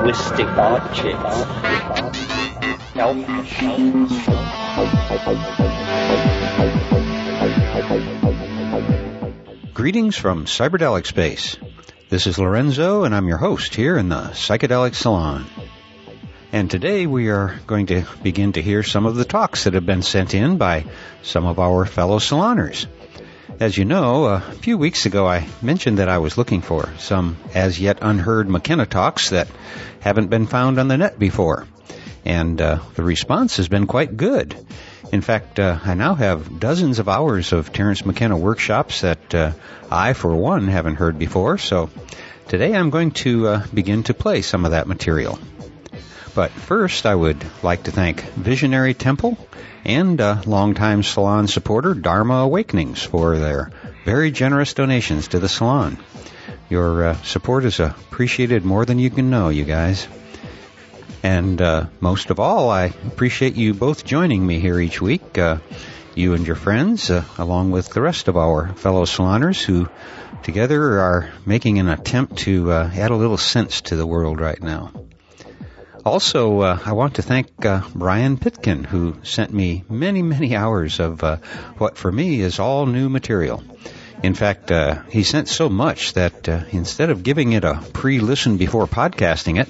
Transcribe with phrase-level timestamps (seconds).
[0.00, 0.46] linguistic.
[9.74, 11.56] Greetings from Cyberdelic Space.
[12.08, 15.46] This is Lorenzo, and I'm your host here in the Psychedelic Salon.
[16.52, 19.86] And today we are going to begin to hear some of the talks that have
[19.86, 20.84] been sent in by
[21.22, 22.86] some of our fellow saloners.
[23.60, 27.36] As you know, a few weeks ago I mentioned that I was looking for some
[27.52, 29.48] as yet unheard McKenna talks that
[30.00, 31.66] haven't been found on the net before.
[32.24, 34.56] And uh, the response has been quite good.
[35.12, 39.52] In fact, uh, I now have dozens of hours of Terence McKenna workshops that uh,
[39.90, 41.58] I, for one, haven't heard before.
[41.58, 41.90] So
[42.48, 45.38] today I'm going to uh, begin to play some of that material.
[46.34, 49.36] But first, I would like to thank Visionary Temple
[49.84, 53.72] and uh, longtime salon supporter Dharma Awakenings for their
[54.04, 55.98] very generous donations to the salon.
[56.68, 60.06] Your uh, support is appreciated more than you can know, you guys.
[61.22, 65.58] And uh, most of all, I appreciate you both joining me here each week, uh,
[66.14, 69.88] you and your friends, uh, along with the rest of our fellow saloners who
[70.44, 74.62] together are making an attempt to uh, add a little sense to the world right
[74.62, 74.92] now.
[76.04, 80.98] Also, uh, I want to thank uh, Brian Pitkin, who sent me many, many hours
[80.98, 81.36] of uh,
[81.76, 83.62] what for me is all new material.
[84.22, 88.56] In fact, uh, he sent so much that uh, instead of giving it a pre-listen
[88.56, 89.68] before podcasting it,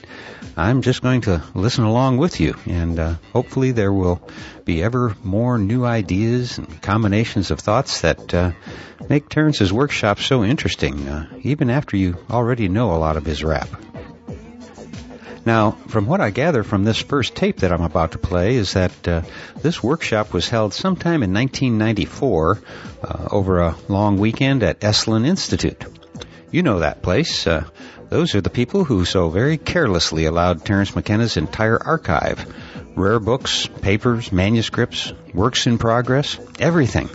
[0.56, 4.20] I'm just going to listen along with you, and uh, hopefully there will
[4.64, 8.54] be ever more new ideas and combinations of thoughts that
[9.08, 13.68] make Terence's workshop so interesting, even after you already know a lot of his rap.
[15.44, 18.74] Now, from what I gather from this first tape that I'm about to play is
[18.74, 19.22] that uh,
[19.62, 22.62] this workshop was held sometime in 1994
[23.02, 25.82] uh, over a long weekend at Esalen Institute.
[26.50, 27.46] You know that place.
[27.46, 27.64] Uh,
[28.10, 32.44] those are the people who so very carelessly allowed Terence McKenna's entire archive
[32.96, 37.08] rare books, papers, manuscripts, works in progress, everything.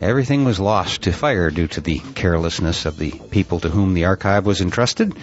[0.00, 4.06] Everything was lost to fire due to the carelessness of the people to whom the
[4.06, 5.14] archive was entrusted,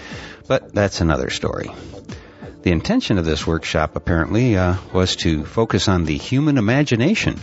[0.47, 1.71] but that's another story.
[2.63, 7.39] The intention of this workshop, apparently, uh, was to focus on the human imagination.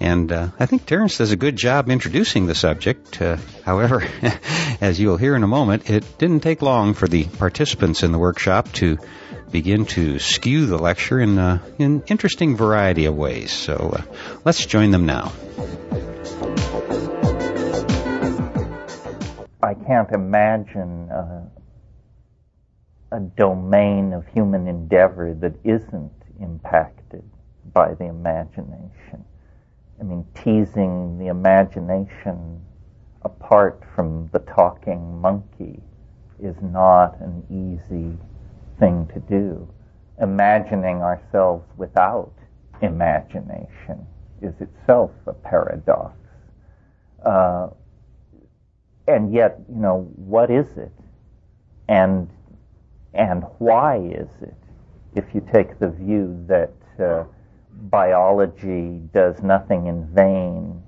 [0.00, 3.22] And uh, I think Terence does a good job introducing the subject.
[3.22, 4.04] Uh, however,
[4.80, 8.18] as you'll hear in a moment, it didn't take long for the participants in the
[8.18, 8.98] workshop to
[9.52, 13.52] begin to skew the lecture in uh, an interesting variety of ways.
[13.52, 14.02] So uh,
[14.44, 15.32] let's join them now.
[19.62, 21.55] I can't imagine uh,
[23.12, 27.22] a domain of human endeavor that isn't impacted
[27.72, 29.24] by the imagination.
[30.00, 32.60] I mean, teasing the imagination
[33.22, 35.80] apart from the talking monkey
[36.42, 38.16] is not an easy
[38.78, 39.68] thing to do.
[40.20, 42.32] Imagining ourselves without
[42.82, 44.06] imagination
[44.42, 46.16] is itself a paradox.
[47.24, 47.68] Uh,
[49.08, 50.92] and yet, you know, what is it?
[51.88, 52.28] And
[53.16, 54.54] and why is it,
[55.14, 56.72] if you take the view that
[57.02, 57.24] uh,
[57.90, 60.82] biology does nothing in vain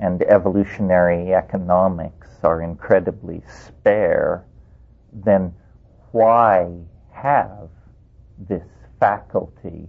[0.00, 4.44] and evolutionary economics are incredibly spare,
[5.12, 5.54] then
[6.12, 6.70] why
[7.12, 7.68] have
[8.48, 8.64] this
[8.98, 9.86] faculty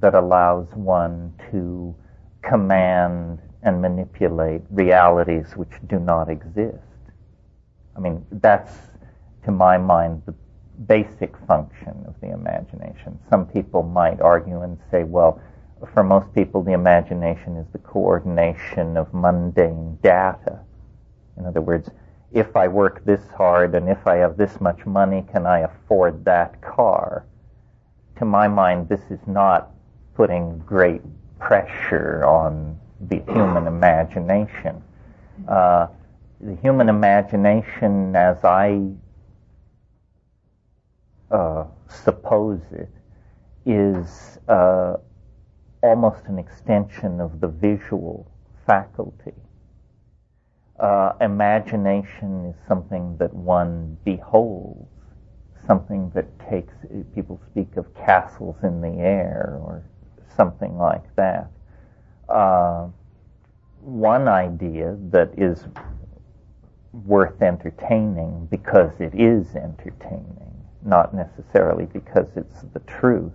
[0.00, 1.94] that allows one to
[2.42, 6.82] command and manipulate realities which do not exist?
[7.96, 8.72] I mean, that's,
[9.44, 10.34] to my mind, the
[10.86, 13.18] basic function of the imagination.
[13.30, 15.40] Some people might argue and say, well,
[15.94, 20.60] for most people, the imagination is the coordination of mundane data.
[21.36, 21.88] In other words,
[22.32, 26.24] if I work this hard and if I have this much money, can I afford
[26.24, 27.24] that car?
[28.18, 29.70] To my mind, this is not
[30.14, 31.00] putting great
[31.38, 34.82] pressure on the human imagination.
[35.46, 35.86] Uh,
[36.40, 38.90] the human imagination, as I
[41.30, 42.88] uh, suppose it,
[43.66, 44.96] is uh,
[45.82, 48.30] almost an extension of the visual
[48.66, 49.34] faculty.
[50.78, 54.88] Uh, imagination is something that one beholds,
[55.66, 56.72] something that takes,
[57.14, 59.82] people speak of castles in the air or
[60.36, 61.50] something like that.
[62.28, 62.86] Uh,
[63.80, 65.66] one idea that is
[67.04, 73.32] worth entertaining because it is entertaining not necessarily because it's the truth,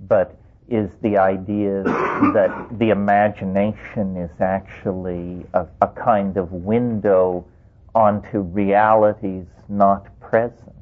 [0.00, 0.36] but
[0.68, 7.44] is the idea that the imagination is actually a, a kind of window
[7.94, 10.74] onto realities not present.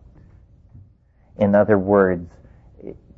[1.38, 2.31] In other words,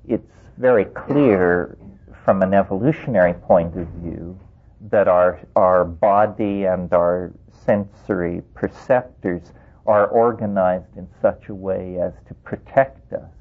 [0.06, 1.76] it's very clear
[2.24, 4.38] from an evolutionary point of view
[4.90, 9.52] that our, our body and our sensory perceptors
[9.90, 13.32] are organized in such a way as to protect us,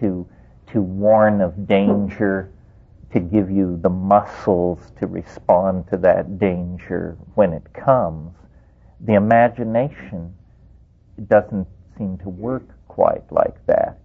[0.00, 0.26] to,
[0.72, 2.50] to warn of danger,
[3.12, 8.32] to give you the muscles to respond to that danger when it comes.
[9.00, 10.34] The imagination
[11.28, 11.68] doesn't
[11.98, 13.98] seem to work quite like that.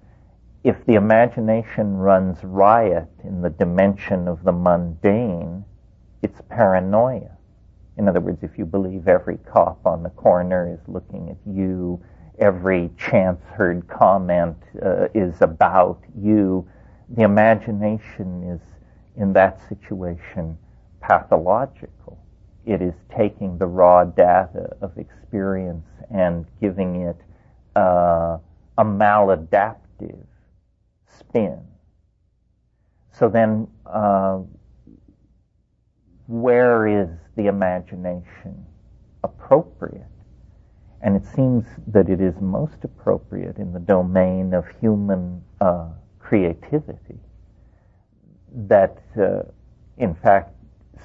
[0.65, 5.63] If the imagination runs riot in the dimension of the mundane,
[6.21, 7.38] it's paranoia.
[7.97, 12.01] In other words, if you believe every cop on the corner is looking at you,
[12.39, 16.67] every chance heard comment uh, is about you,
[17.09, 18.61] the imagination is
[19.17, 20.57] in that situation
[21.01, 22.17] pathological.
[22.65, 27.17] It is taking the raw data of experience and giving it
[27.75, 28.37] uh,
[28.77, 30.25] a maladaptive
[31.19, 31.59] spin.
[33.11, 34.39] So then, uh,
[36.31, 38.66] where is the imagination
[39.22, 40.06] appropriate?
[41.01, 45.89] And it seems that it is most appropriate in the domain of human uh,
[46.19, 47.19] creativity.
[48.54, 49.42] That, uh,
[49.98, 50.56] in fact,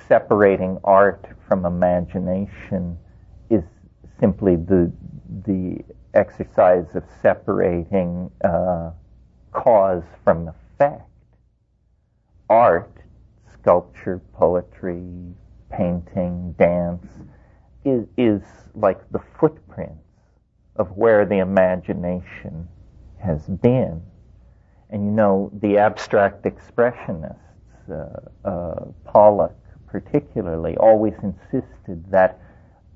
[0.06, 2.96] separating art from imagination
[3.50, 3.64] is
[4.20, 4.92] simply the
[5.44, 5.84] the
[6.14, 8.90] exercise of separating uh,
[9.52, 11.02] cause from effect.
[12.48, 12.95] Art
[13.66, 15.02] sculpture, poetry,
[15.70, 17.04] painting, dance,
[17.84, 18.40] is, is
[18.76, 20.04] like the footprints
[20.76, 22.68] of where the imagination
[23.18, 24.00] has been.
[24.90, 27.34] And you know, the abstract expressionists,
[27.90, 29.56] uh, uh, Pollock
[29.88, 32.38] particularly, always insisted that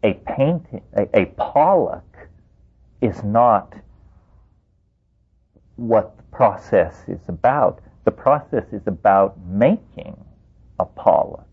[0.05, 2.28] a painting, a, a Pollock
[3.00, 3.75] is not
[5.75, 7.81] what the process is about.
[8.05, 10.17] The process is about making
[10.81, 11.47] a Pollock,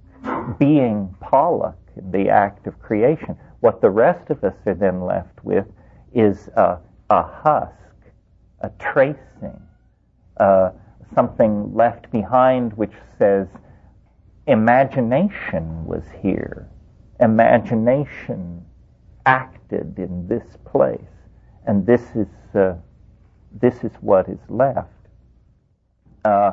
[0.58, 1.78] being Pollock,
[2.12, 3.38] the act of creation.
[3.60, 5.66] What the rest of us are then left with
[6.14, 6.80] is a,
[7.10, 7.74] a husk,
[8.62, 9.62] a tracing,
[10.40, 10.72] uh,
[11.14, 13.48] something left behind which says,
[14.48, 16.70] imagination was here.
[17.20, 18.64] Imagination
[19.26, 21.02] acted in this place.
[21.66, 22.76] And this is, uh,
[23.60, 24.88] this is what is left.
[26.24, 26.52] Uh,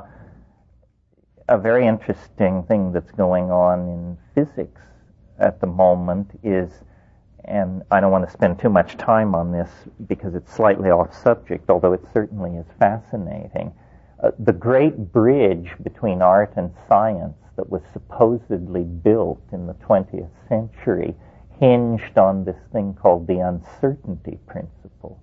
[1.49, 4.81] a very interesting thing that's going on in physics
[5.39, 6.71] at the moment is,
[7.45, 9.69] and I don't want to spend too much time on this
[10.07, 13.73] because it's slightly off subject, although it certainly is fascinating.
[14.23, 20.31] Uh, the great bridge between art and science that was supposedly built in the 20th
[20.49, 21.15] century
[21.61, 25.21] hinged on this thing called the uncertainty principle.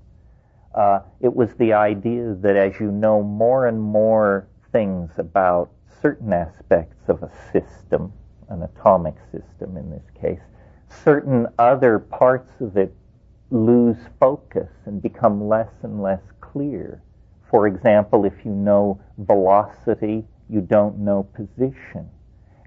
[0.75, 5.71] Uh, it was the idea that as you know more and more things about
[6.01, 8.11] certain aspects of a system,
[8.49, 10.41] an atomic system in this case,
[11.03, 12.93] certain other parts of it
[13.49, 17.01] lose focus and become less and less clear.
[17.49, 22.09] For example, if you know velocity, you don't know position.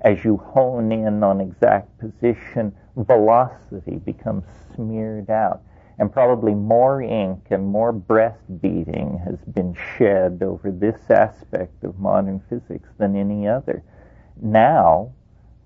[0.05, 4.45] As you hone in on exact position, velocity becomes
[4.75, 5.63] smeared out
[5.99, 11.99] and probably more ink and more breast beating has been shed over this aspect of
[11.99, 13.83] modern physics than any other.
[14.41, 15.13] Now,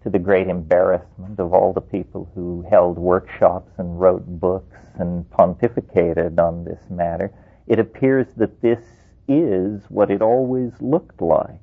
[0.02, 5.28] to the great embarrassment of all the people who held workshops and wrote books and
[5.30, 7.32] pontificated on this matter,
[7.66, 8.80] it appears that this
[9.26, 11.60] is what it always looked like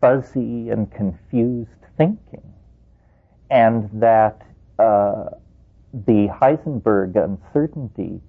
[0.00, 2.52] fuzzy and confused thinking.
[3.50, 4.42] And that
[4.78, 5.26] uh,
[5.92, 8.20] the Heisenberg uncertainty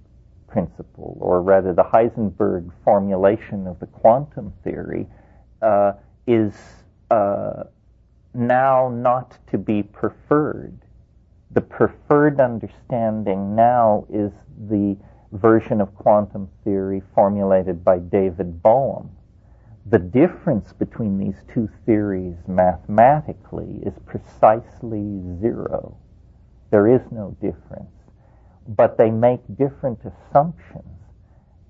[0.48, 5.06] principle, or rather the Heisenberg formulation of the quantum theory,
[5.62, 5.92] uh,
[6.26, 6.54] is
[7.10, 7.64] uh,
[8.34, 10.78] now not to be preferred.
[11.50, 14.32] The preferred understanding now is
[14.68, 14.96] the
[15.32, 19.10] version of quantum theory formulated by David Bohm.
[19.86, 25.96] The difference between these two theories mathematically is precisely zero.
[26.74, 27.94] There is no difference.
[28.66, 30.98] But they make different assumptions.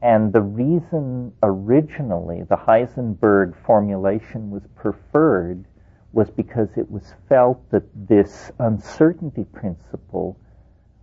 [0.01, 5.67] And the reason originally the Heisenberg formulation was preferred
[6.15, 10.39] was because it was felt that this uncertainty principle,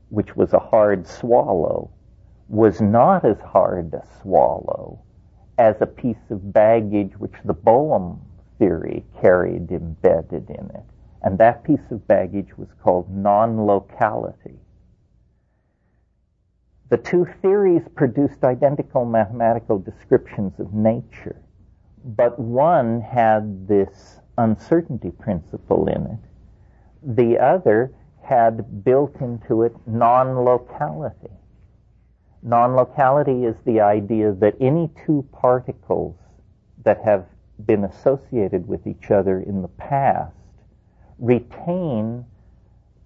[0.09, 1.91] which was a hard swallow,
[2.49, 4.99] was not as hard to swallow
[5.59, 8.19] as a piece of baggage which the Bohm
[8.57, 10.85] theory carried embedded in it.
[11.23, 14.59] And that piece of baggage was called non locality.
[16.89, 21.41] The two theories produced identical mathematical descriptions of nature,
[22.03, 26.19] but one had this uncertainty principle in it.
[27.15, 31.31] The other had built into it non-locality.
[32.43, 36.15] Non-locality is the idea that any two particles
[36.83, 37.25] that have
[37.65, 40.35] been associated with each other in the past
[41.21, 42.25] retain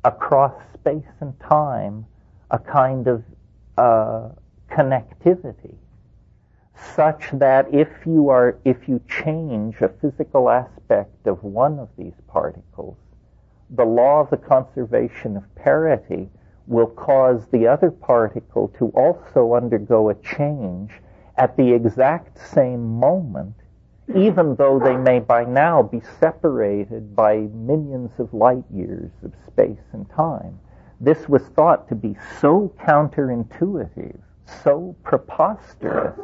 [0.05, 2.05] across space and time
[2.49, 3.23] a kind of
[3.77, 4.29] uh,
[4.71, 5.75] connectivity
[6.95, 12.13] such that if you are if you change a physical aspect of one of these
[12.27, 12.97] particles
[13.71, 16.29] the law of the conservation of parity
[16.67, 20.91] will cause the other particle to also undergo a change
[21.37, 23.55] at the exact same moment
[24.13, 29.81] even though they may by now be separated by millions of light years of space
[29.93, 30.59] and time.
[30.99, 34.19] This was thought to be so counterintuitive,
[34.63, 36.19] so preposterous,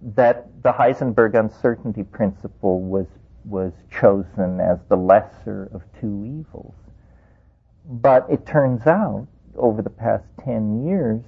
[0.00, 3.06] that the Heisenberg uncertainty principle was,
[3.44, 6.74] was chosen as the lesser of two evils.
[7.84, 9.26] But it turns out,
[9.56, 11.22] over the past 10 years,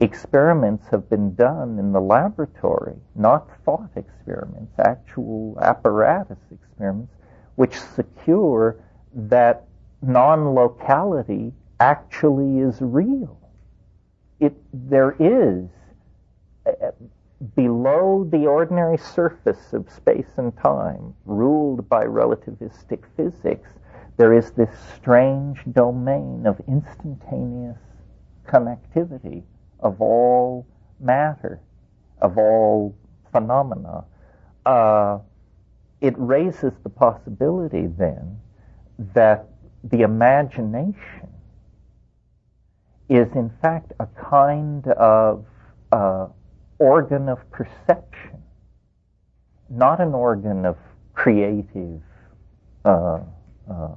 [0.00, 7.12] experiments have been done in the laboratory, not thought experiments, actual apparatus experiments,
[7.56, 8.82] which secure
[9.14, 9.66] that
[10.00, 13.38] non-locality actually is real.
[14.40, 15.68] It, there is,
[16.66, 16.92] uh,
[17.54, 23.68] below the ordinary surface of space and time, ruled by relativistic physics,
[24.16, 27.78] there is this strange domain of instantaneous
[28.46, 29.42] connectivity
[29.82, 30.66] of all
[30.98, 31.60] matter,
[32.20, 32.94] of all
[33.32, 34.04] phenomena,
[34.66, 35.18] uh,
[36.00, 38.38] it raises the possibility then
[39.14, 39.46] that
[39.84, 41.28] the imagination
[43.08, 45.44] is in fact a kind of
[45.92, 46.26] uh,
[46.78, 48.42] organ of perception,
[49.68, 50.76] not an organ of
[51.14, 52.00] creative
[52.84, 53.18] uh,
[53.70, 53.88] uh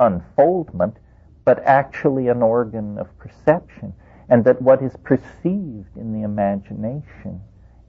[0.00, 0.96] unfoldment,
[1.44, 3.92] but actually an organ of perception
[4.32, 7.38] and that what is perceived in the imagination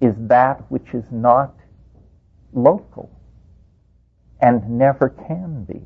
[0.02, 1.56] is that which is not
[2.52, 3.10] local
[4.42, 5.80] and never can be.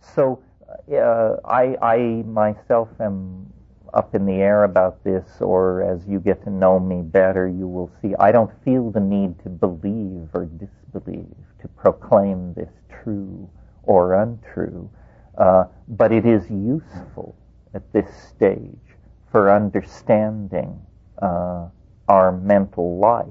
[0.00, 0.42] So
[0.90, 3.52] uh, I, I myself am
[3.92, 7.68] up in the air about this, or as you get to know me better, you
[7.68, 12.70] will see I don't feel the need to believe or disbelieve, to proclaim this
[13.02, 13.46] true
[13.82, 14.88] or untrue,
[15.36, 17.36] uh, but it is useful
[17.74, 18.91] at this stage
[19.32, 20.80] for understanding
[21.20, 21.66] uh,
[22.08, 23.26] our mental life.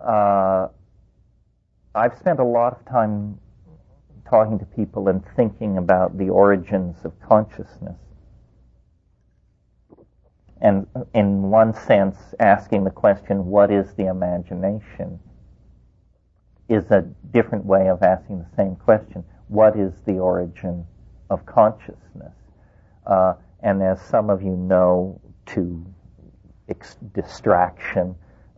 [0.00, 0.68] Uh,
[1.94, 3.40] I've spent a lot of time
[4.30, 7.98] talking to people and thinking about the origins of consciousness.
[10.60, 15.18] And in one sense, asking the question, what is the imagination?
[16.68, 17.02] is a
[17.32, 19.24] different way of asking the same question.
[19.48, 20.84] What is the origin
[21.30, 22.34] of consciousness?
[23.06, 23.34] Uh,
[23.66, 25.84] and as some of you know, to
[26.68, 28.14] ex- distraction,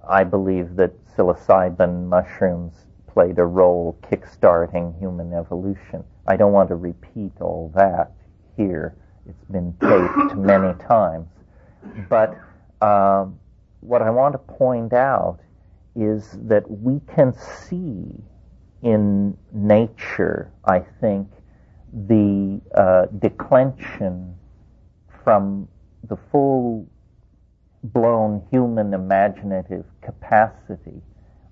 [0.06, 2.74] I believe that psilocybin mushrooms
[3.06, 6.04] played a role kickstarting human evolution.
[6.26, 8.12] I don't want to repeat all that
[8.54, 8.96] here.
[9.26, 11.28] It's been taped many times.
[12.10, 12.38] But
[12.82, 13.40] um,
[13.80, 15.38] what I want to point out
[15.96, 18.12] is that we can see
[18.82, 21.28] in nature, I think,
[21.94, 24.34] the uh, declension
[25.28, 25.68] from
[26.08, 26.88] the full
[27.84, 31.02] blown human imaginative capacity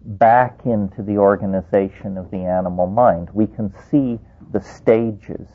[0.03, 3.29] back into the organization of the animal mind.
[3.35, 4.19] We can see
[4.51, 5.47] the stages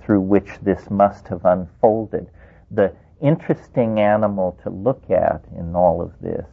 [0.00, 2.26] through which this must have unfolded.
[2.72, 6.48] The interesting animal to look at in all of this,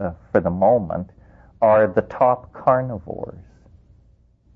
[0.00, 1.10] uh, for the moment,
[1.60, 3.44] are the top carnivores.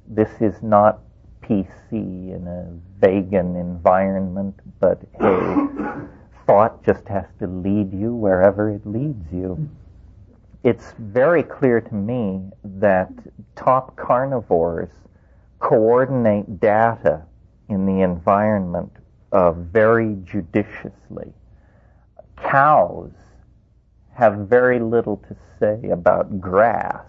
[0.08, 0.98] This is not
[1.48, 2.68] PC in a
[3.00, 5.66] vegan environment, but hey,
[6.46, 9.68] thought just has to lead you wherever it leads you.
[10.64, 13.10] It's very clear to me that
[13.54, 14.90] top carnivores
[15.60, 17.22] coordinate data
[17.68, 18.92] in the environment
[19.32, 21.32] uh, very judiciously.
[22.36, 23.12] Cows
[24.12, 27.06] have very little to say about grass,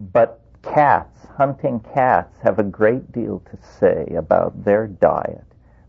[0.00, 0.40] but
[0.72, 5.44] cats, hunting cats, have a great deal to say about their diet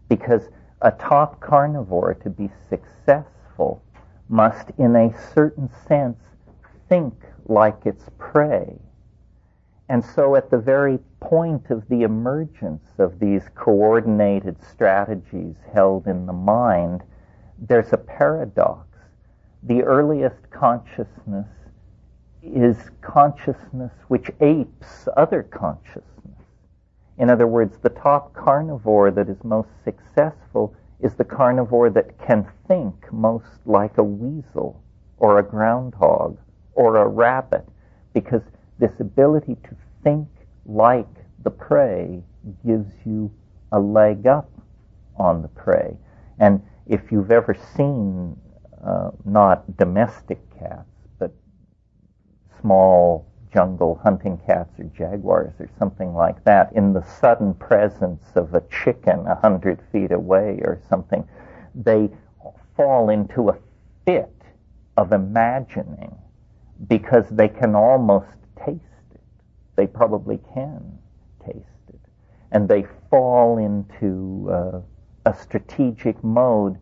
[0.10, 0.50] because
[0.82, 3.82] a top carnivore to be successful
[4.30, 6.20] must, in a certain sense,
[6.90, 7.14] think
[7.46, 8.78] like its prey.
[9.90, 16.26] And so, at the very point of the emergence of these coordinated strategies held in
[16.26, 17.04] the mind,
[17.58, 18.86] there's a paradox.
[19.64, 21.48] The earliest consciousness
[22.54, 26.04] is consciousness which apes other consciousness.
[27.18, 32.48] In other words, the top carnivore that is most successful is the carnivore that can
[32.68, 34.82] think most like a weasel
[35.18, 36.38] or a groundhog
[36.74, 37.66] or a rabbit
[38.14, 38.42] because
[38.80, 40.28] this ability to think
[40.66, 41.08] like
[41.44, 42.22] the prey
[42.66, 43.32] gives you
[43.72, 44.50] a leg up
[45.18, 45.96] on the prey.
[46.40, 48.40] And if you've ever seen
[48.86, 50.88] uh, not domestic cats,
[52.62, 58.54] small jungle hunting cats or jaguars or something like that, in the sudden presence of
[58.54, 61.28] a chicken a hundred feet away or something,
[61.74, 62.10] they
[62.76, 63.58] fall into a
[64.06, 64.30] fit
[64.98, 66.16] of imagining
[66.88, 68.28] because they can almost
[68.66, 68.82] taste
[69.14, 69.22] it.
[69.76, 70.98] They probably can
[71.46, 72.00] taste it.
[72.52, 74.82] And they fall into uh,
[75.26, 76.78] a strategic mode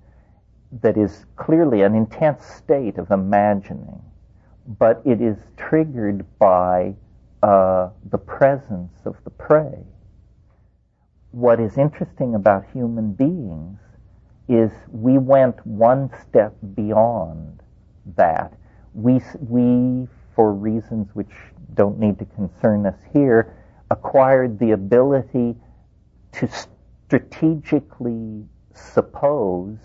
[0.82, 4.02] that is clearly an intense state of imagining,
[4.68, 6.96] but it is triggered by
[7.44, 9.84] uh, the presence of the prey.
[11.32, 13.80] What is interesting about human beings
[14.48, 17.62] is we went one step beyond
[18.16, 18.54] that.
[18.94, 21.32] We, we, for reasons which
[21.74, 23.54] don't need to concern us here,
[23.92, 25.56] acquired the ability
[26.34, 26.50] to
[27.08, 29.78] strategically suppose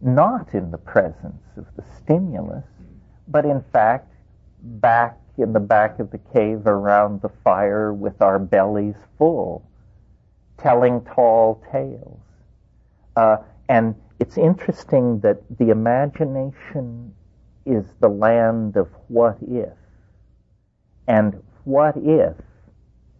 [0.00, 2.64] not in the presence of the stimulus,
[3.28, 4.12] but in fact
[4.62, 9.68] back in the back of the cave around the fire with our bellies full,
[10.58, 12.20] telling tall tales.
[13.16, 13.36] Uh,
[13.68, 17.14] and it's interesting that the imagination
[17.66, 19.72] is the land of what if.
[21.06, 22.34] And what if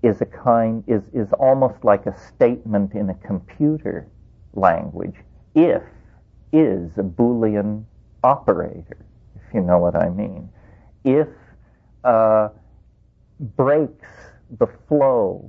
[0.02, 4.06] is a kind is, is almost like a statement in a computer
[4.54, 5.16] language.
[5.54, 5.82] If
[6.52, 7.84] is a Boolean
[8.22, 9.06] operator,
[9.46, 10.48] if you know what I mean.
[11.04, 11.28] If
[12.04, 12.48] uh,
[13.40, 14.06] breaks
[14.59, 15.48] the flow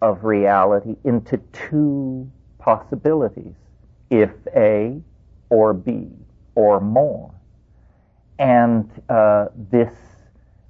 [0.00, 3.54] of reality into two possibilities,
[4.10, 5.00] if A
[5.50, 6.08] or B
[6.54, 7.34] or more.
[8.38, 9.92] And uh, this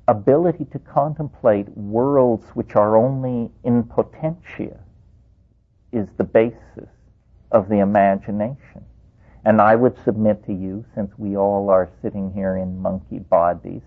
[0.09, 4.79] ability to contemplate worlds which are only in potentia
[5.93, 6.89] is the basis
[7.53, 8.85] of the imagination.
[9.49, 13.81] And I would submit to you, since we all are sitting here in monkey bodies,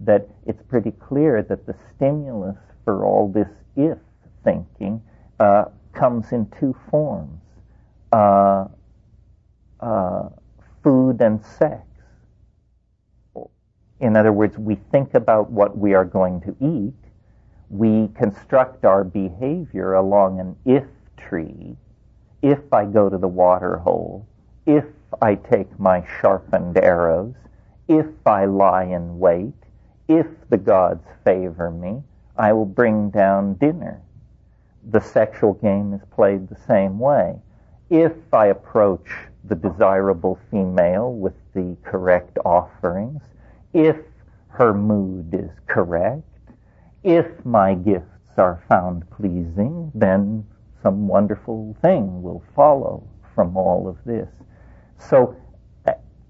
[0.00, 3.46] that it's pretty clear that the stimulus for all this
[3.76, 3.96] if
[4.42, 5.00] thinking
[5.38, 7.40] uh, comes in two forms
[8.12, 8.64] uh,
[9.78, 10.30] uh,
[10.82, 11.86] food and sex.
[14.00, 17.12] In other words, we think about what we are going to eat,
[17.70, 21.76] we construct our behavior along an if tree.
[22.42, 24.26] If I go to the water hole,
[24.66, 24.84] if
[25.20, 27.34] I take my sharpened arrows,
[27.88, 29.54] if I lie in wait,
[30.08, 32.02] if the gods favor me,
[32.36, 34.00] I will bring down dinner.
[34.90, 37.38] The sexual game is played the same way.
[37.90, 39.08] If I approach
[39.44, 43.22] the desirable female with the correct offerings,
[43.72, 43.96] if
[44.48, 46.22] her mood is correct,
[47.02, 50.46] if my gifts are found pleasing, then
[50.82, 54.28] some wonderful thing will follow from all of this.
[55.08, 55.36] So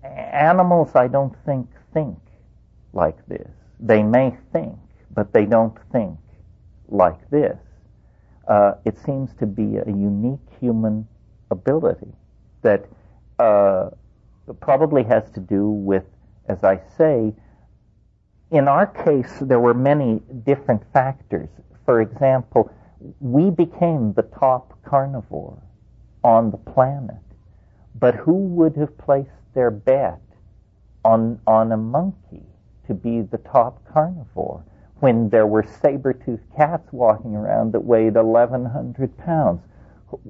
[0.03, 2.19] animals, I don't think, think
[2.93, 3.49] like this.
[3.81, 4.79] They may think,
[5.15, 6.19] but they don't think
[6.89, 7.57] like this.
[8.47, 11.07] Uh, it seems to be a unique human
[11.51, 12.13] ability
[12.63, 12.85] that
[13.39, 13.91] uh,
[14.61, 16.05] probably has to do with,
[16.49, 17.33] as I say,
[18.51, 21.49] in our case, there were many different factors.
[21.85, 22.71] For example,
[23.21, 25.61] we became the top carnivore
[26.23, 27.17] on the planet.
[27.95, 30.21] But who would have placed their bet
[31.05, 32.47] on, on a monkey
[32.87, 34.65] to be the top carnivore
[35.01, 39.61] when there were saber-toothed cats walking around that weighed 1,100 pounds?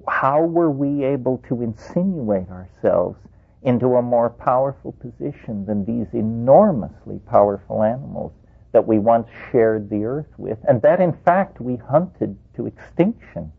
[0.09, 3.19] How were we able to insinuate ourselves
[3.63, 8.33] into a more powerful position than these enormously powerful animals
[8.73, 13.53] that we once shared the earth with, and that in fact we hunted to extinction.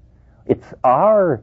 [0.45, 1.41] It's our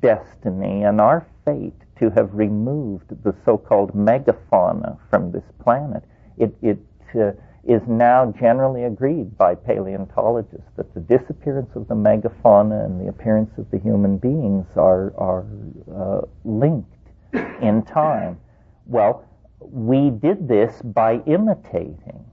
[0.00, 6.02] destiny and our fate to have removed the so-called megafauna from this planet.
[6.38, 6.78] It, it
[7.14, 7.32] uh,
[7.64, 13.50] is now generally agreed by paleontologists that the disappearance of the megafauna and the appearance
[13.58, 15.44] of the human beings are, are
[15.94, 16.88] uh, linked
[17.60, 18.38] in time.
[18.86, 19.24] Well,
[19.60, 22.24] we did this by imitating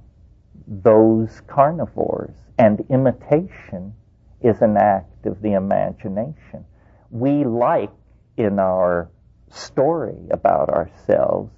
[0.68, 3.94] those carnivores, and imitation
[4.42, 6.66] is an act of the imagination.
[7.10, 7.92] We like
[8.38, 9.10] in our
[9.50, 11.52] story about ourselves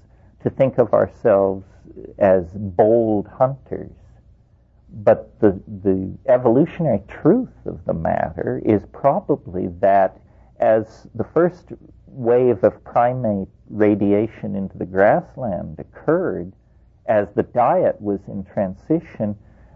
[0.44, 1.66] to think of ourselves
[2.20, 3.92] as bold hunters.
[4.90, 10.20] But the, the evolutionary truth of the matter is probably that
[10.60, 11.72] as the first
[12.08, 16.54] wave of primate radiation into the grassland occurred,
[17.06, 19.36] as the diet was in transition,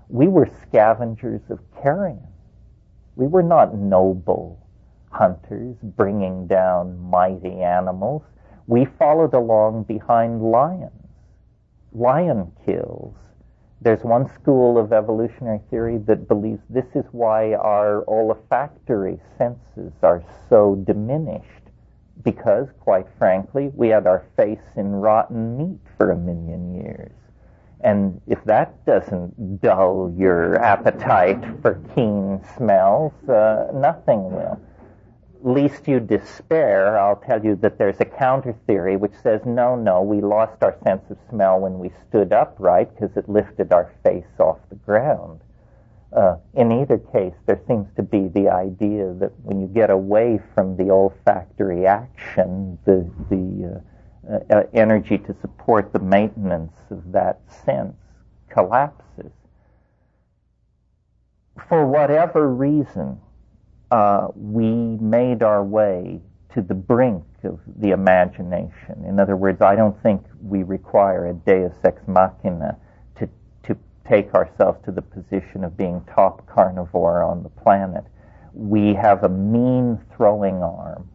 [0.09, 2.27] we were scavengers of carrion.
[3.15, 4.59] We were not noble
[5.11, 8.23] hunters bringing down mighty animals.
[8.67, 10.91] We followed along behind lions.
[11.93, 13.15] Lion kills.
[13.81, 20.23] There's one school of evolutionary theory that believes this is why our olfactory senses are
[20.49, 21.45] so diminished.
[22.23, 27.11] Because, quite frankly, we had our face in rotten meat for a million years.
[27.83, 34.61] And if that doesn't dull your appetite for keen smells, uh, nothing will
[35.45, 40.01] least you despair, I'll tell you that there's a counter theory which says, no, no,
[40.01, 44.39] we lost our sense of smell when we stood upright because it lifted our face
[44.39, 45.41] off the ground.
[46.15, 50.39] Uh, in either case, there seems to be the idea that when you get away
[50.53, 53.81] from the olfactory action, the, the
[54.29, 57.95] uh, uh, energy to support the maintenance of that sense
[58.49, 59.31] collapses.
[61.69, 63.19] For whatever reason,
[63.91, 64.65] uh, we
[64.99, 66.21] made our way
[66.53, 69.03] to the brink of the imagination.
[69.07, 72.77] In other words, I don't think we require a deus ex machina
[73.17, 73.29] to,
[73.63, 73.77] to
[74.07, 78.03] take ourselves to the position of being top carnivore on the planet.
[78.53, 81.09] We have a mean throwing arm.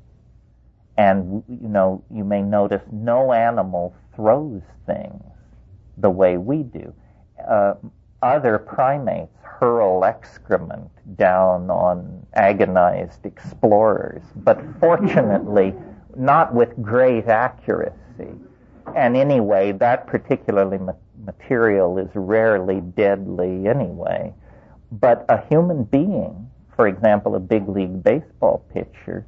[0.99, 5.23] And, you know, you may notice no animal throws things
[5.99, 6.95] the way we do.
[7.47, 7.75] Uh,
[8.23, 15.75] other primates hurl excrement down on agonized explorers, but fortunately
[16.17, 18.33] not with great accuracy.
[18.95, 20.93] And anyway, that particularly ma-
[21.25, 24.33] material is rarely deadly anyway.
[24.93, 29.27] But a human being, for example, a big league baseball pitcher,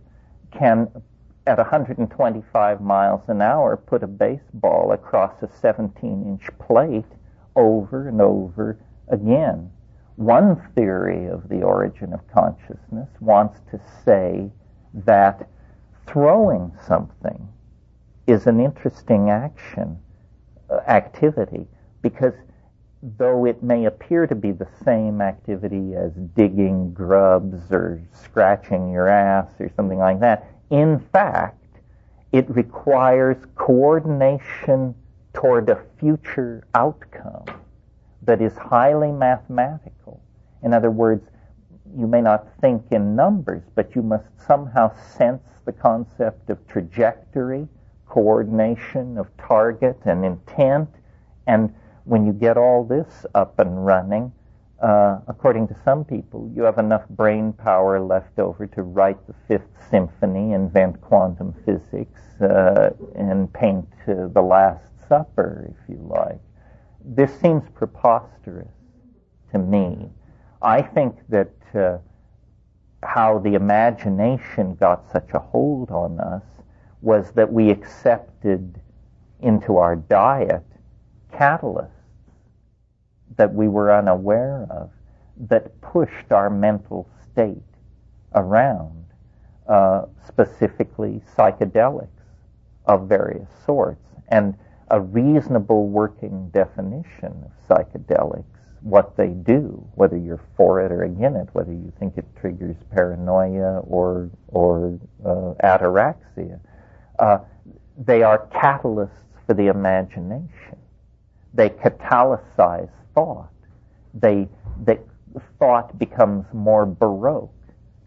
[0.51, 0.89] can
[1.47, 7.05] at 125 miles an hour put a baseball across a 17 inch plate
[7.59, 9.71] over and over again.
[10.17, 14.51] One theory of the origin of consciousness wants to say
[14.95, 15.49] that
[16.07, 17.49] throwing something
[18.27, 19.99] is an interesting action,
[20.71, 21.67] uh, activity,
[22.03, 22.35] because
[23.17, 29.09] though it may appear to be the same activity as digging grubs or scratching your
[29.09, 31.65] ass or something like that, in fact,
[32.33, 34.95] it requires coordination
[35.39, 37.45] toward a future outcome
[38.23, 40.21] that is highly mathematical.
[40.65, 41.25] In other words,
[41.97, 47.69] you may not think in numbers, but you must somehow sense the concept of trajectory,
[48.09, 50.89] coordination of target and intent.
[51.47, 51.73] And
[52.03, 54.33] when you get all this up and running,
[54.83, 59.35] uh, according to some people, you have enough brain power left over to write the
[59.47, 66.41] Fifth Symphony, invent quantum physics, uh, and paint uh, the Last Supper, if you like
[67.05, 68.69] this seems preposterous
[69.53, 70.11] to me.
[70.61, 71.99] I think that uh,
[73.03, 76.43] how the imagination got such a hold on us
[77.01, 78.81] was that we accepted
[79.41, 80.65] into our diet
[81.33, 81.91] catalysts
[83.37, 84.91] that we were unaware of
[85.37, 87.63] that pushed our mental state
[88.35, 89.05] around,
[89.69, 92.09] uh, specifically psychedelics
[92.87, 94.05] of various sorts.
[94.29, 94.57] And
[94.91, 98.45] a reasonable working definition of psychedelics,
[98.81, 102.77] what they do, whether you're for it or against it, whether you think it triggers
[102.91, 106.61] paranoia or or uh, ataraxia.
[107.19, 107.39] Uh,
[108.07, 109.11] they are catalysts
[109.47, 110.79] for the imagination.
[111.55, 113.51] They catalyze thought.
[114.15, 114.49] They,
[114.85, 115.01] they
[115.59, 117.51] thought becomes more baroque.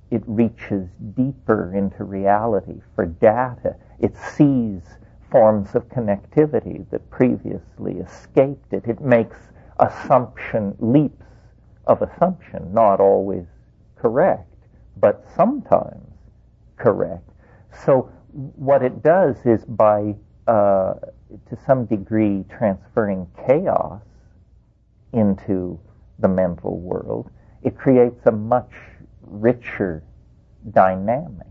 [0.10, 3.76] It reaches deeper into reality for data.
[4.00, 4.82] It sees
[5.32, 8.86] forms of connectivity that previously escaped it.
[8.86, 9.38] It makes
[9.80, 11.26] assumption leaps
[11.88, 13.46] of assumption, not always
[13.96, 14.48] correct,
[14.98, 16.14] but sometimes
[16.78, 17.28] correct.
[17.86, 20.16] So what it does is by,
[20.48, 20.94] uh,
[21.50, 24.02] to some degree, transferring chaos
[25.14, 25.80] into
[26.20, 27.30] the mental world,
[27.64, 28.72] it creates a much
[29.22, 30.04] richer
[30.72, 31.48] dynamic.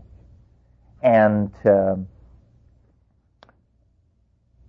[1.01, 2.07] And um,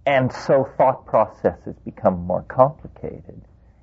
[0.06, 3.40] and so thought processes become more complicated.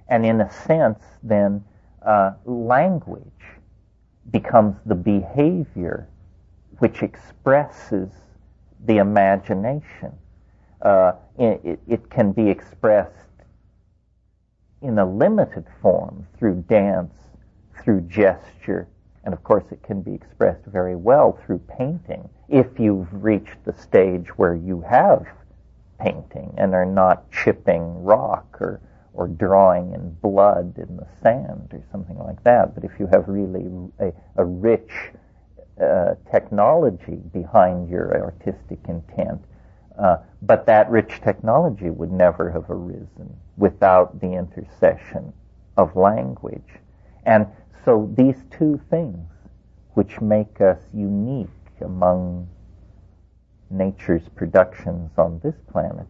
[0.10, 1.64] And in a sense, then,
[2.02, 3.24] uh, language
[4.32, 6.08] becomes the behavior
[6.80, 8.10] which expresses
[8.86, 10.14] the imagination.
[10.82, 13.14] Uh, it, it can be expressed
[14.82, 17.14] in a limited form through dance,
[17.84, 18.88] through gesture,
[19.26, 23.74] and of course it can be expressed very well through painting if you've reached the
[23.74, 25.26] stage where you have
[26.00, 28.82] painting and are not chipping rock or,
[29.14, 32.74] or drawing in blood in the sand or something like that.
[32.74, 33.66] But if you have really
[34.00, 34.92] a, a rich
[35.82, 39.42] uh, technology behind your artistic intent,
[39.98, 45.34] uh, but that rich technology would never have arisen without the intercession
[45.78, 46.80] of language.
[47.26, 47.48] And
[47.84, 49.28] so these two things,
[49.94, 51.50] which make us unique
[51.82, 52.48] among
[53.70, 56.08] nature's productions on this planet,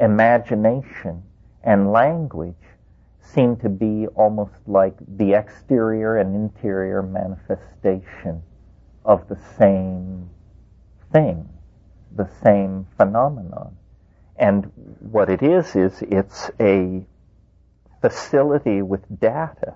[0.00, 1.22] imagination
[1.62, 2.54] and language
[3.20, 8.42] seem to be almost like the exterior and interior manifestation
[9.04, 10.28] of the same
[11.12, 11.48] thing,
[12.14, 13.76] the same phenomenon.
[14.36, 17.04] And what it is, is it's a
[18.00, 19.74] facility with data,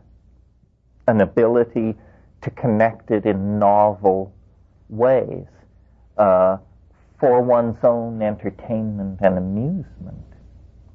[1.07, 1.97] an ability
[2.43, 4.33] to connect it in novel
[4.89, 5.47] ways
[6.19, 6.59] uh,
[7.19, 10.25] for one's own entertainment and amusement,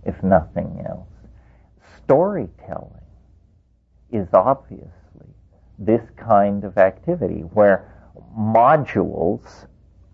[0.05, 1.07] if nothing else.
[1.97, 2.91] Storytelling
[4.11, 4.89] is obviously
[5.79, 7.89] this kind of activity where
[8.37, 9.65] modules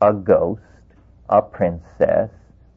[0.02, 0.62] a ghost,
[1.30, 2.30] a princess,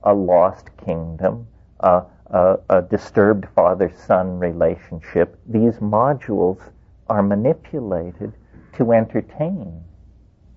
[0.03, 1.47] a lost kingdom,
[1.81, 5.39] a, a, a disturbed father-son relationship.
[5.47, 6.61] These modules
[7.09, 8.33] are manipulated
[8.77, 9.85] to entertain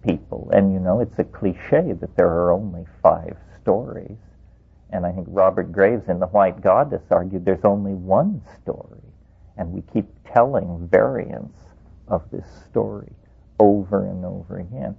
[0.06, 0.50] people.
[0.54, 4.18] And you know, it's a cliche that there are only five stories.
[4.92, 9.02] And I think Robert Graves in The White Goddess argued there's only one story.
[9.58, 11.60] And we keep telling variants
[12.08, 13.12] of this story
[13.60, 14.96] over and over again.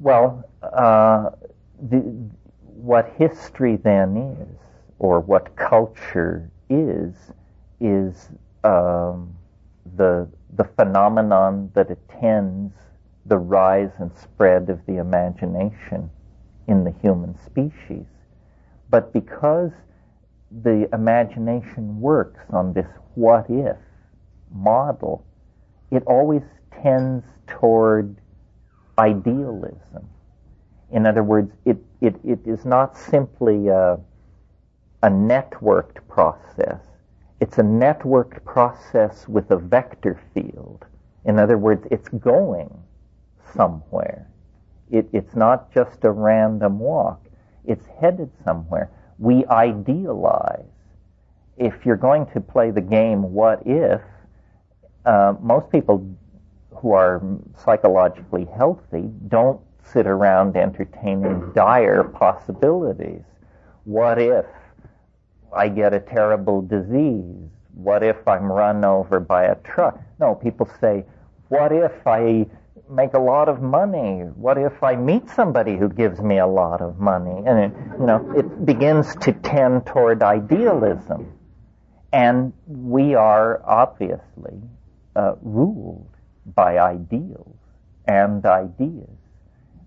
[0.00, 1.30] Well, uh,
[1.88, 1.98] the,
[2.62, 4.58] what history then is,
[4.98, 7.14] or what culture is,
[7.80, 8.30] is
[8.64, 9.34] um,
[9.96, 12.74] the the phenomenon that attends
[13.26, 16.10] the rise and spread of the imagination
[16.66, 18.06] in the human species.
[18.90, 19.70] But because
[20.62, 23.76] the imagination works on this what if
[24.50, 25.24] model,
[25.90, 26.42] it always
[26.82, 28.16] tends toward
[28.98, 30.08] idealism.
[30.90, 33.98] In other words, it, it, it is not simply a,
[35.02, 36.80] a networked process.
[37.40, 40.84] It's a networked process with a vector field.
[41.24, 42.70] In other words, it's going
[43.54, 44.28] somewhere.
[44.90, 47.26] It, it's not just a random walk.
[47.64, 48.90] It's headed somewhere.
[49.18, 50.64] We idealize.
[51.56, 54.00] If you're going to play the game what if,
[55.04, 56.06] uh, most people
[56.76, 57.22] who are
[57.56, 63.22] psychologically healthy don't sit around entertaining dire possibilities.
[63.84, 64.46] What if
[65.54, 67.50] I get a terrible disease?
[67.74, 70.00] What if I'm run over by a truck?
[70.20, 71.04] No, people say,
[71.48, 72.46] what if I
[72.92, 74.20] make a lot of money?
[74.36, 77.42] What if I meet somebody who gives me a lot of money?
[77.46, 81.32] And it, you know, it begins to tend toward idealism.
[82.12, 84.60] And we are obviously
[85.16, 86.10] uh, ruled
[86.54, 87.56] by ideals
[88.06, 89.08] and ideas.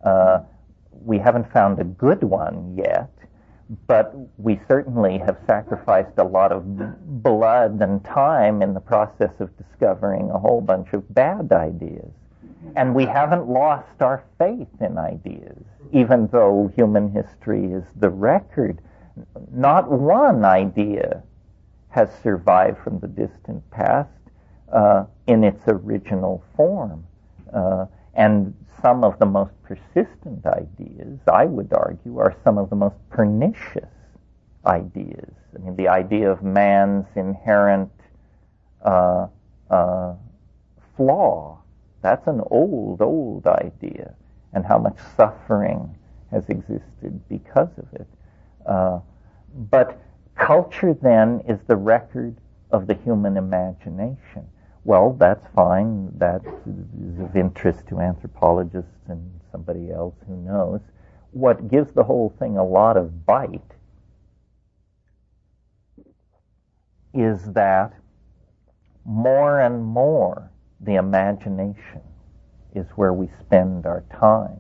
[0.04, 0.40] Uh,
[0.92, 3.12] we haven't found a good one yet,
[3.88, 6.64] but we certainly have sacrificed a lot of
[7.24, 12.12] blood and time in the process of discovering a whole bunch of bad ideas.
[12.76, 18.82] And we haven't lost our faith in ideas, even though human history is the record.
[19.52, 21.24] Not one idea
[21.90, 24.10] has survived from the distant past
[24.72, 27.06] uh, in its original form.
[27.54, 32.76] Uh, and some of the most persistent ideas, I would argue, are some of the
[32.76, 33.90] most pernicious
[34.66, 35.32] ideas.
[35.56, 37.92] I mean, the idea of man's inherent
[38.84, 39.28] uh,
[39.70, 40.14] uh,
[40.98, 41.60] flaw,
[42.06, 44.14] that's an old, old idea,
[44.54, 45.98] and how much suffering
[46.30, 48.08] has existed because of it.
[48.64, 49.00] Uh,
[49.72, 50.00] but
[50.36, 52.38] culture then is the record
[52.70, 54.46] of the human imagination.
[54.84, 56.12] Well, that's fine.
[56.20, 60.82] That is of interest to anthropologists and somebody else who knows.
[61.32, 63.74] What gives the whole thing a lot of bite
[67.16, 67.94] is that
[69.06, 70.52] more and more
[70.86, 72.02] the imagination
[72.74, 74.60] is where we spend our time.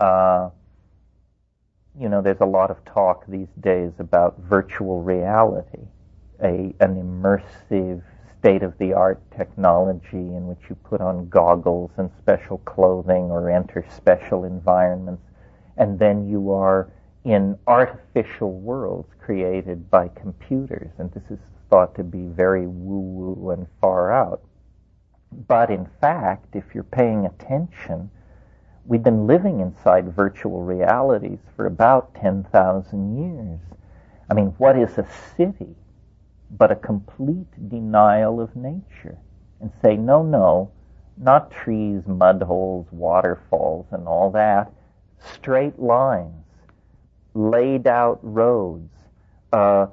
[0.00, 0.50] Uh,
[1.98, 5.86] you know, there's a lot of talk these days about virtual reality,
[6.42, 8.02] a, an immersive
[8.38, 13.48] state of the art technology in which you put on goggles and special clothing or
[13.48, 15.22] enter special environments
[15.76, 16.92] and then you are
[17.24, 20.90] in artificial worlds created by computers.
[20.98, 21.38] And this is
[21.70, 24.42] thought to be very woo-woo and far out.
[25.48, 28.10] But in fact, if you're paying attention,
[28.86, 33.60] we've been living inside virtual realities for about 10,000 years.
[34.30, 35.74] I mean, what is a city
[36.50, 39.18] but a complete denial of nature?
[39.60, 40.70] And say, no, no,
[41.16, 44.72] not trees, mud holes, waterfalls, and all that.
[45.18, 46.44] Straight lines,
[47.34, 48.92] laid out roads,
[49.52, 49.86] uh,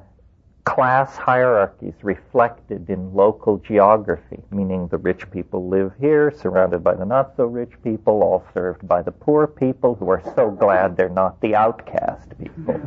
[0.72, 7.04] class hierarchies reflected in local geography, meaning the rich people live here, surrounded by the
[7.04, 11.10] not so rich people, all served by the poor people who are so glad they're
[11.10, 12.80] not the outcast people.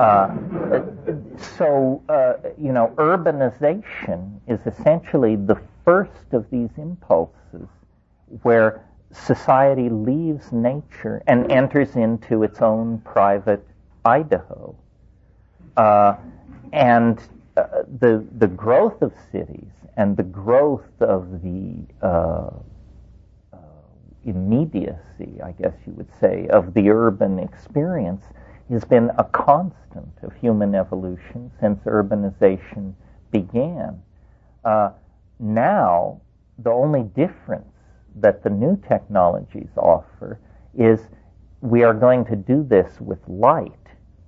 [0.00, 0.34] Uh,
[1.58, 7.68] so, uh, you know, urbanization is essentially the first of these impulses
[8.40, 13.66] where society leaves nature and enters into its own private
[14.02, 14.74] Idaho.
[15.76, 16.16] Uh,
[16.72, 17.20] and
[17.56, 22.50] uh, the the growth of cities and the growth of the uh,
[23.52, 23.56] uh,
[24.24, 28.22] immediacy, I guess you would say, of the urban experience
[28.70, 32.94] has been a constant of human evolution since urbanization
[33.32, 34.00] began.
[34.64, 34.90] Uh,
[35.40, 36.20] now,
[36.58, 37.72] the only difference
[38.16, 40.38] that the new technologies offer
[40.76, 41.00] is
[41.60, 43.72] we are going to do this with light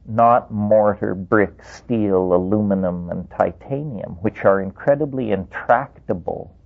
[0.07, 6.57] not mortar, brick, steel, aluminum, and titanium, which are incredibly intractable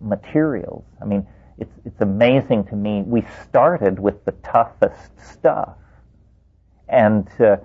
[0.00, 0.84] materials.
[1.00, 1.26] I mean,
[1.58, 3.02] it's, it's amazing to me.
[3.02, 5.76] We started with the toughest stuff.
[6.88, 7.56] And, uh,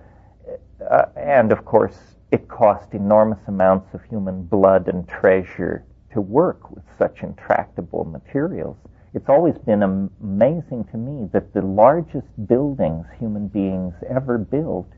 [0.90, 1.98] uh, and of course,
[2.32, 8.78] it cost enormous amounts of human blood and treasure to work with such intractable materials.
[9.14, 14.90] It's always been amazing to me that the largest buildings human beings ever built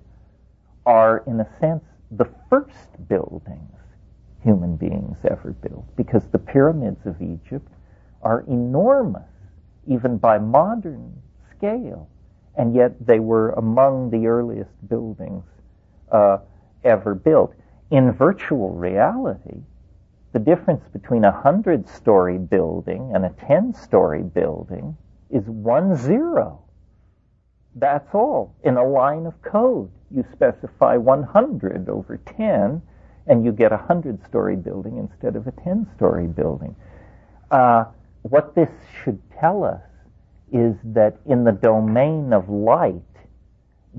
[0.86, 3.72] are, in a sense, the first buildings
[4.44, 7.72] human beings ever built, because the pyramids of Egypt
[8.22, 9.30] are enormous,
[9.88, 11.14] even by modern
[11.56, 12.10] scale,
[12.58, 15.46] and yet they were among the earliest buildings
[16.12, 16.38] uh,
[16.84, 17.54] ever built.
[17.90, 19.62] In virtual reality,
[20.34, 24.98] the difference between a hundred story building and a ten story building
[25.30, 26.63] is one zero.
[27.76, 32.82] That's all in a line of code you specify 100 over 10,
[33.26, 36.76] and you get a 100 story building instead of a 10 story building.
[37.50, 37.86] Uh,
[38.22, 38.70] what this
[39.04, 39.82] should tell us
[40.52, 43.02] is that in the domain of light,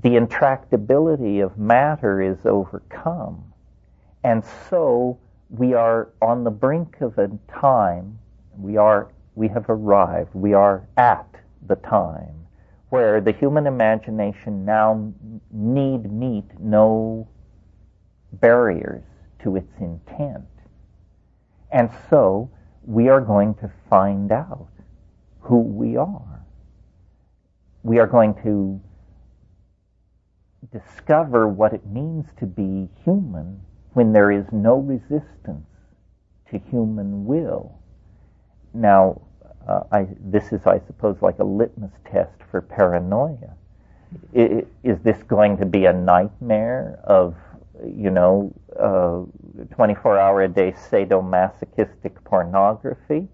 [0.02, 3.52] the intractability of matter is overcome.
[4.22, 5.18] And so
[5.50, 8.18] we are on the brink of a time,
[8.56, 11.28] we are, we have arrived, we are at
[11.66, 12.43] the time
[12.94, 15.12] where the human imagination now
[15.50, 17.26] need meet no
[18.34, 19.02] barriers
[19.42, 20.46] to its intent.
[21.72, 22.48] And so
[22.86, 24.68] we are going to find out
[25.40, 26.44] who we are.
[27.82, 28.80] We are going to
[30.72, 33.60] discover what it means to be human
[33.94, 35.66] when there is no resistance
[36.52, 37.76] to human will.
[38.72, 39.20] Now,
[39.68, 43.54] uh, I, this is, I suppose, like a litmus test for paranoia.
[44.34, 47.34] I, is this going to be a nightmare of,
[47.84, 49.24] you know, uh,
[49.74, 53.28] 24 hour a day sadomasochistic pornography?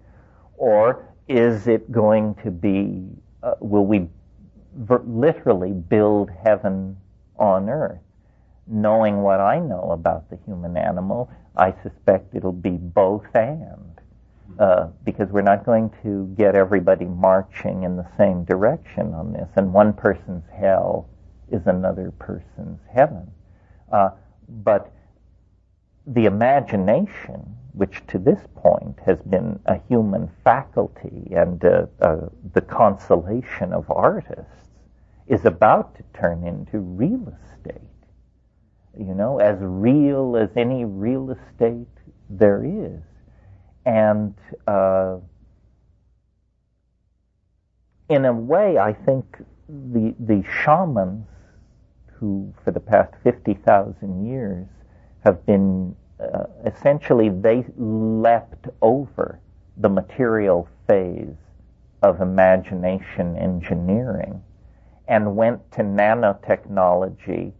[0.57, 3.07] Or is it going to be,
[3.43, 4.07] uh, will we
[4.75, 6.97] ver- literally build heaven
[7.37, 7.99] on earth?
[8.67, 14.00] Knowing what I know about the human animal, I suspect it'll be both and
[14.59, 19.49] uh, because we're not going to get everybody marching in the same direction on this,
[19.55, 21.09] and one person's hell
[21.51, 23.29] is another person's heaven.
[23.91, 24.09] Uh,
[24.47, 24.93] but
[26.07, 32.61] the imagination, which to this point has been a human faculty and uh, uh, the
[32.61, 34.69] consolation of artists,
[35.27, 37.81] is about to turn into real estate.
[38.97, 41.87] You know, as real as any real estate
[42.29, 43.01] there is
[43.85, 44.33] and
[44.67, 45.17] uh,
[48.09, 49.25] in a way, I think
[49.67, 51.27] the the shamans
[52.13, 54.67] who, for the past fifty thousand years,
[55.23, 59.39] have been uh, essentially they leapt over
[59.77, 61.35] the material phase
[62.03, 64.41] of imagination engineering
[65.07, 67.53] and went to nanotechnology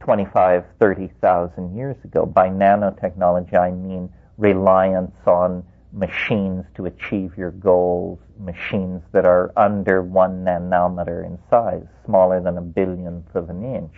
[0.00, 2.24] 25, 30,000 years ago.
[2.26, 4.10] By nanotechnology, I mean
[4.40, 5.62] reliance on
[5.92, 12.56] machines to achieve your goals, machines that are under one nanometer in size, smaller than
[12.56, 13.94] a billionth of an inch.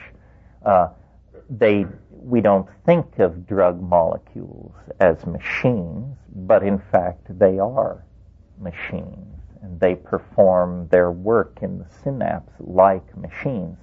[0.64, 0.88] Uh,
[1.48, 8.04] they, we don't think of drug molecules as machines, but in fact they are
[8.58, 13.76] machines, and they perform their work in the synapse like machines.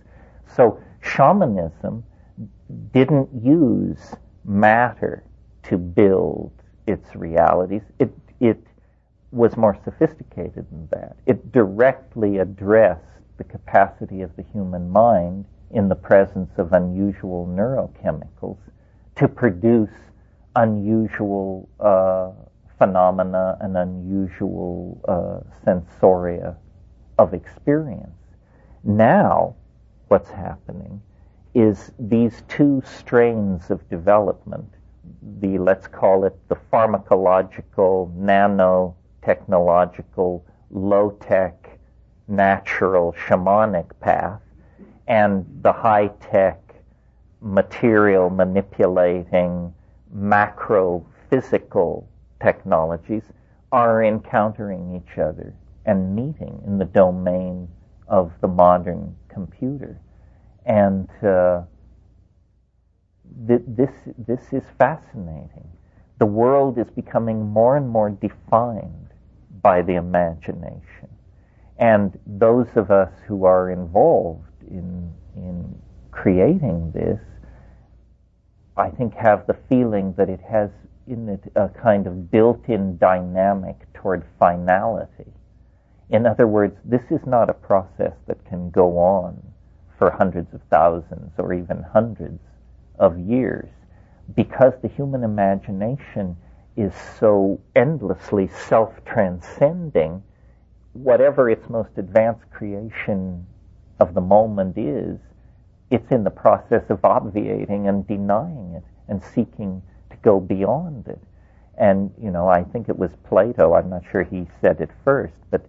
[0.56, 2.04] So shamanism
[2.92, 5.24] didn't use matter
[5.64, 6.52] to build
[6.88, 7.82] its realities.
[8.00, 8.62] It, it
[9.32, 11.16] was more sophisticated than that.
[11.26, 13.04] It directly addressed
[13.38, 18.58] the capacity of the human mind in the presence of unusual neurochemicals
[19.16, 19.92] to produce
[20.56, 22.32] unusual uh,
[22.78, 26.56] phenomena and unusual uh, sensoria
[27.18, 28.10] of experience.
[28.84, 29.56] Now,
[30.08, 31.02] what's happening
[31.54, 34.74] is these two strains of development
[35.40, 40.42] the, let's call it the pharmacological, nanotechnological,
[40.72, 41.80] low tech,
[42.28, 44.42] natural, shamanic path,
[45.08, 46.60] and the high tech,
[47.42, 49.74] material manipulating,
[50.12, 52.08] macro physical
[52.42, 53.24] technologies
[53.72, 55.54] are encountering each other
[55.86, 57.68] and meeting in the domain
[58.08, 60.00] of the modern computer.
[60.66, 61.64] And uh,
[63.48, 65.68] th- this, this is fascinating.
[66.20, 69.10] The world is becoming more and more defined
[69.62, 71.10] by the imagination.
[71.78, 77.22] And those of us who are involved in, in creating this,
[78.76, 80.70] I think have the feeling that it has
[81.08, 85.34] in it a kind of built-in dynamic toward finality.
[86.10, 89.42] In other words, this is not a process that can go on
[89.98, 92.40] for hundreds of thousands or even hundreds
[93.00, 93.70] of years
[94.36, 96.36] because the human imagination
[96.78, 100.22] is so endlessly self-transcending,
[100.94, 103.46] whatever its most advanced creation
[104.00, 105.18] of the moment is,
[105.92, 109.82] it's in the process of obviating and denying it and seeking
[110.12, 111.20] to go beyond it.
[111.78, 115.36] And, you know, I think it was Plato, I'm not sure he said it first,
[115.50, 115.66] but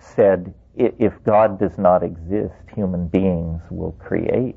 [0.00, 4.56] said, if God does not exist, human beings will create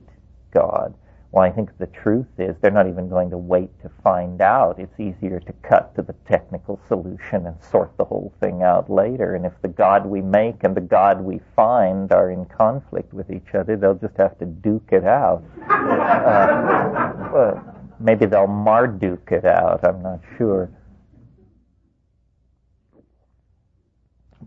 [0.54, 0.94] God.
[1.32, 4.78] Well, I think the truth is they're not even going to wait to find out.
[4.80, 9.36] It's easier to cut to the technical solution and sort the whole thing out later.
[9.36, 13.32] And if the God we make and the God we find are in conflict with
[13.32, 15.42] each other, they'll just have to duke it out.
[15.70, 19.88] Uh, well, maybe they'll Marduk it out.
[19.88, 20.70] I'm not sure.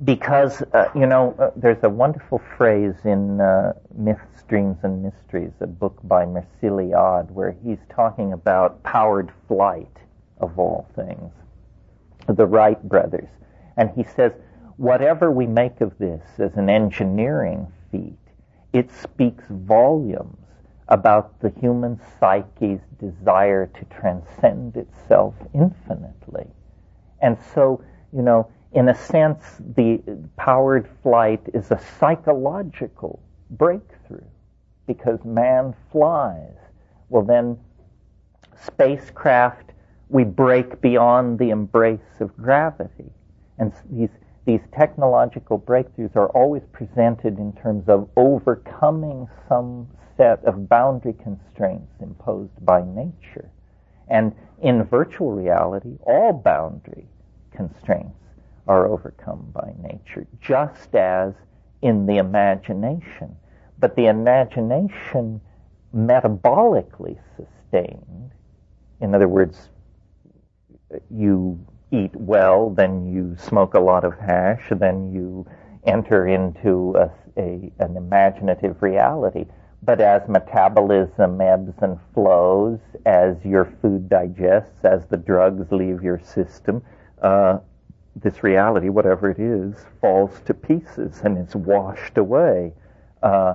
[0.02, 5.52] Because uh, you know uh, there's a wonderful phrase in uh, Myths, Dreams, and Mysteries,
[5.60, 9.96] a book by Mircea Eliade, where he's talking about powered flight
[10.38, 11.32] of all things,
[12.26, 13.28] the Wright brothers,
[13.76, 14.32] and he says
[14.76, 18.18] whatever we make of this as an engineering feat,
[18.72, 20.38] it speaks volumes
[20.88, 26.46] about the human psyche's desire to transcend itself infinitely,
[27.22, 27.82] and so
[28.12, 30.02] you know in a sense, the
[30.36, 34.26] powered flight is a psychological breakthrough
[34.86, 36.56] because man flies.
[37.08, 37.56] Well, then,
[38.66, 39.70] spacecraft,
[40.08, 43.12] we break beyond the embrace of gravity.
[43.58, 44.10] And these,
[44.44, 51.92] these technological breakthroughs are always presented in terms of overcoming some set of boundary constraints
[52.00, 53.50] imposed by nature.
[54.08, 57.06] And in virtual reality, all boundary
[57.52, 58.23] constraints
[58.66, 61.34] are overcome by nature, just as
[61.82, 63.36] in the imagination.
[63.78, 65.40] But the imagination
[65.94, 68.30] metabolically sustained,
[69.00, 69.68] in other words,
[71.10, 71.58] you
[71.90, 75.46] eat well, then you smoke a lot of hash, then you
[75.86, 79.44] enter into a, a, an imaginative reality.
[79.82, 86.18] But as metabolism ebbs and flows, as your food digests, as the drugs leave your
[86.18, 86.82] system,
[87.20, 87.58] uh,
[88.16, 92.72] this reality, whatever it is, falls to pieces and is washed away.
[93.22, 93.54] Uh,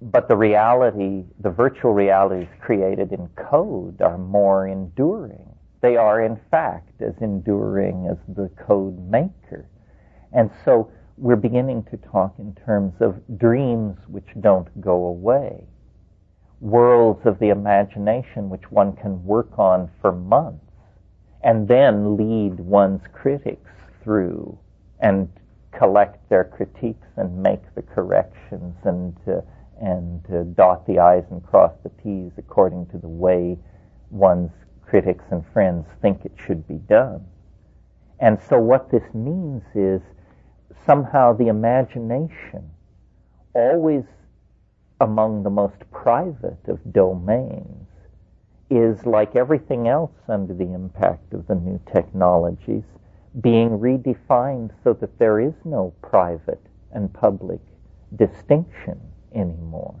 [0.00, 5.48] but the reality, the virtual realities created in code are more enduring.
[5.80, 9.68] They are, in fact, as enduring as the code maker.
[10.32, 15.64] And so we're beginning to talk in terms of dreams which don't go away,
[16.60, 20.64] worlds of the imagination which one can work on for months,
[21.42, 23.70] and then lead one's critics
[24.02, 24.58] through
[25.00, 25.28] and
[25.72, 29.40] collect their critiques and make the corrections and uh,
[29.80, 33.56] and uh, dot the i's and cross the t's according to the way
[34.10, 34.50] one's
[34.88, 37.24] critics and friends think it should be done.
[38.20, 40.00] And so what this means is
[40.86, 42.70] somehow the imagination,
[43.52, 44.04] always
[45.00, 47.87] among the most private of domains,
[48.70, 52.84] is like everything else under the impact of the new technologies,
[53.40, 56.60] being redefined so that there is no private
[56.92, 57.60] and public
[58.16, 59.00] distinction
[59.34, 59.94] anymore.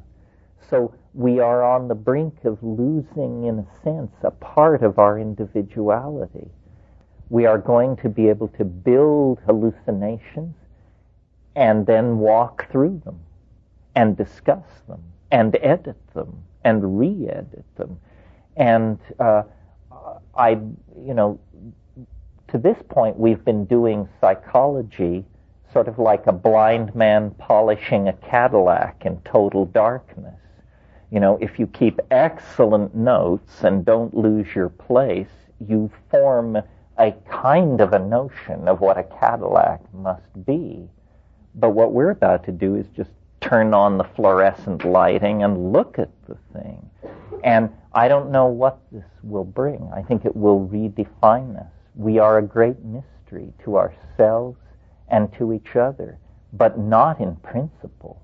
[0.70, 5.18] So we are on the brink of losing, in a sense, a part of our
[5.18, 6.48] individuality.
[7.30, 10.54] We are going to be able to build hallucinations
[11.56, 13.20] and then walk through them
[13.94, 17.98] and discuss them and edit them and re-edit them.
[18.58, 19.44] And uh,
[20.36, 21.40] I, you know,
[22.48, 25.24] to this point, we've been doing psychology
[25.72, 30.40] sort of like a blind man polishing a Cadillac in total darkness.
[31.10, 35.28] You know, if you keep excellent notes and don't lose your place,
[35.66, 36.58] you form
[36.98, 40.88] a kind of a notion of what a Cadillac must be.
[41.54, 45.98] But what we're about to do is just turn on the fluorescent lighting and look
[45.98, 46.88] at the thing.
[47.44, 49.90] And I don't know what this will bring.
[49.94, 51.72] I think it will redefine us.
[51.94, 54.58] We are a great mystery to ourselves
[55.08, 56.18] and to each other,
[56.52, 58.22] but not in principle,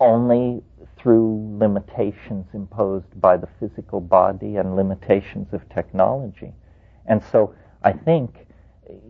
[0.00, 0.62] only
[0.96, 6.52] through limitations imposed by the physical body and limitations of technology.
[7.06, 8.46] And so I think,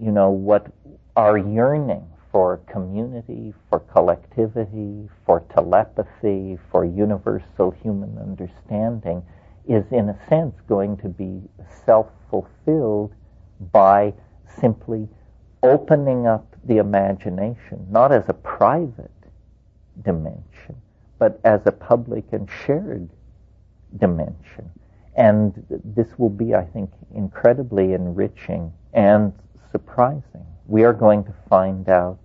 [0.00, 0.66] you know, what
[1.16, 9.22] our yearning for community, for collectivity, for telepathy, for universal human understanding
[9.68, 11.40] is in a sense going to be
[11.86, 13.14] self-fulfilled
[13.70, 14.12] by
[14.60, 15.08] simply
[15.62, 19.12] opening up the imagination, not as a private
[20.04, 20.74] dimension,
[21.20, 23.08] but as a public and shared
[23.98, 24.68] dimension.
[25.14, 29.32] And this will be, I think, incredibly enriching and
[29.70, 30.44] surprising.
[30.66, 32.18] We are going to find out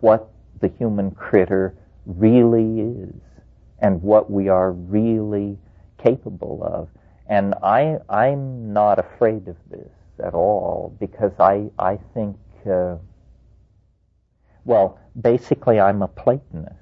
[0.00, 0.30] what
[0.60, 1.74] the human critter
[2.06, 3.14] really is
[3.80, 5.58] and what we are really
[6.02, 6.88] capable of.
[7.28, 9.90] And I, I'm not afraid of this
[10.24, 12.36] at all because I, I think
[12.70, 12.96] uh,
[14.66, 16.74] well, basically, I'm a Platonist.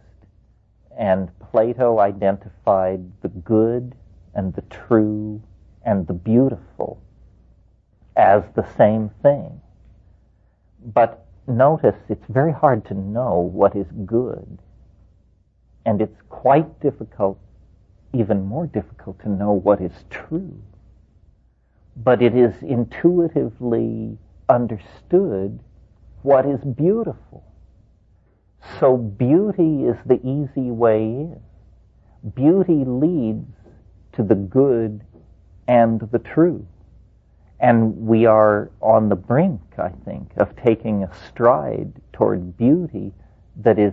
[0.96, 3.94] And Plato identified the good
[4.34, 5.42] and the true
[5.84, 7.02] and the beautiful
[8.16, 9.60] as the same thing.
[10.82, 14.58] But notice it's very hard to know what is good.
[15.86, 17.38] And it's quite difficult,
[18.12, 20.60] even more difficult, to know what is true.
[21.96, 24.18] But it is intuitively
[24.48, 25.60] understood
[26.22, 27.44] what is beautiful.
[28.80, 31.40] So beauty is the easy way in.
[32.34, 33.52] Beauty leads
[34.12, 35.04] to the good
[35.68, 36.66] and the true.
[37.60, 43.12] And we are on the brink, I think, of taking a stride toward beauty
[43.56, 43.92] that is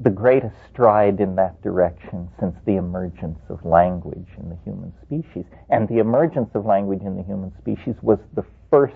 [0.00, 5.44] the greatest stride in that direction since the emergence of language in the human species.
[5.70, 8.94] And the emergence of language in the human species was the first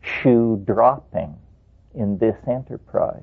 [0.00, 1.34] shoe dropping
[1.94, 3.22] in this enterprise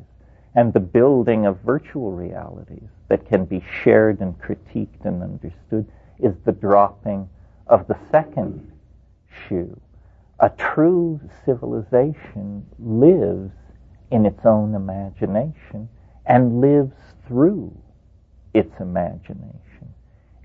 [0.55, 5.86] and the building of virtual realities that can be shared and critiqued and understood
[6.19, 7.30] is the dropping
[7.67, 8.71] of the second
[10.39, 13.51] A true civilization lives
[14.11, 15.89] in its own imagination
[16.25, 16.95] and lives
[17.27, 17.75] through
[18.53, 19.93] its imagination.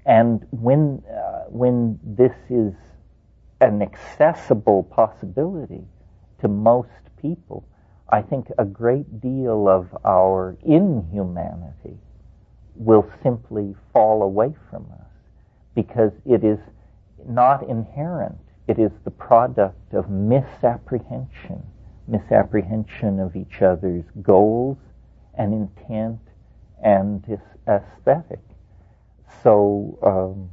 [0.07, 2.75] And when, uh, when this is
[3.61, 5.85] an accessible possibility
[6.41, 6.89] to most
[7.21, 7.65] people,
[8.09, 11.99] I think a great deal of our inhumanity
[12.75, 15.07] will simply fall away from us
[15.75, 16.59] because it is
[17.29, 18.39] not inherent.
[18.71, 21.61] It is the product of misapprehension,
[22.07, 24.77] misapprehension of each other's goals
[25.35, 26.21] and intent
[26.81, 28.39] and aesthetic.
[29.43, 30.51] So um,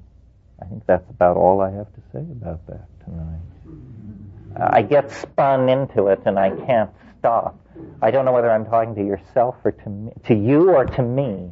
[0.59, 4.71] I think that's about all I have to say about that tonight.
[4.73, 6.89] I get spun into it and I can't
[7.19, 7.63] stop.
[8.01, 11.03] I don't know whether I'm talking to yourself or to me, to you or to
[11.03, 11.51] me,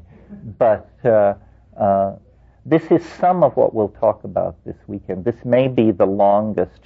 [0.58, 1.36] but uh,
[1.80, 2.16] uh,
[2.66, 5.24] this is some of what we'll talk about this weekend.
[5.24, 6.82] This may be the longest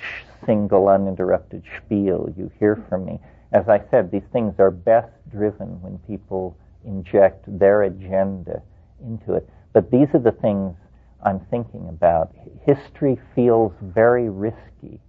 [0.46, 3.20] single uninterrupted spiel you hear from me.
[3.54, 8.62] As I said, these things are best driven when people inject their agenda
[9.02, 9.50] into it.
[9.72, 10.76] But these are the things
[11.24, 12.36] I'm thinking about.
[12.66, 15.00] History feels very risky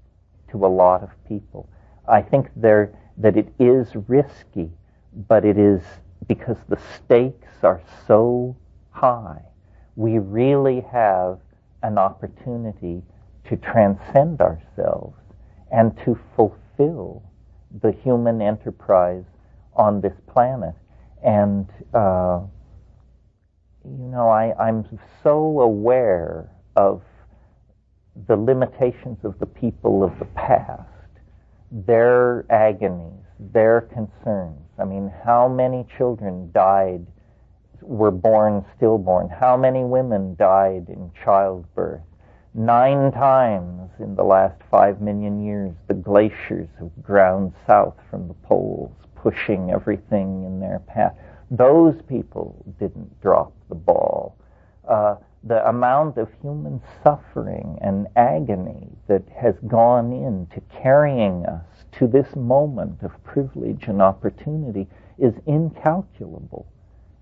[0.53, 1.69] to a lot of people.
[2.09, 4.71] I think there that it is risky,
[5.29, 5.83] but it is
[6.29, 8.57] because the stakes are so
[8.91, 9.43] high.
[9.97, 11.39] We really have
[11.83, 13.03] an opportunity
[13.49, 15.17] to transcend ourselves
[15.71, 17.23] and to fulfill
[17.83, 19.25] the human enterprise
[19.75, 20.75] on this planet.
[21.23, 22.41] And, uh,
[23.85, 24.85] you know, I, I'm
[25.23, 27.03] so aware of
[28.27, 30.89] the limitations of the people of the past,
[31.71, 34.61] their agonies, their concerns.
[34.79, 37.07] I mean, how many children died,
[37.91, 39.29] were born stillborn?
[39.29, 42.03] How many women died in childbirth?
[42.55, 48.35] Nine times in the last five million years, the glaciers have ground south from the
[48.35, 51.17] poles, pushing everything in their path.
[51.51, 54.37] Those people didn't drop the ball.
[54.89, 61.65] Uh, the amount of human suffering and agony that has gone into carrying us
[61.99, 64.87] to this moment of privilege and opportunity
[65.19, 66.67] is incalculable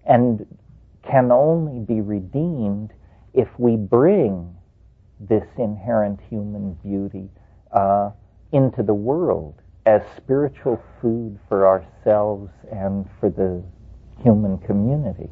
[0.09, 0.45] and
[1.09, 2.93] can only be redeemed
[3.35, 4.57] if we bring
[5.21, 7.29] this inherent human beauty
[7.73, 8.11] uh,
[8.53, 9.55] into the world
[9.87, 13.63] as spiritual food for ourselves and for the
[14.23, 15.31] human community.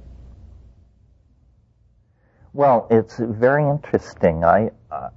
[2.53, 4.45] Well, it's very interesting.
[4.45, 4.70] I,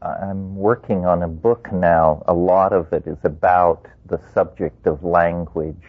[0.04, 2.22] am working on a book now.
[2.28, 5.86] A lot of it is about the subject of language.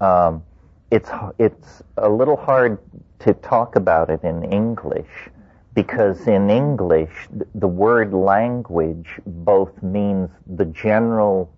[0.00, 0.42] Um,
[0.90, 2.78] it's it's a little hard
[3.20, 5.30] to talk about it in English
[5.74, 11.52] because in English the word language both means the general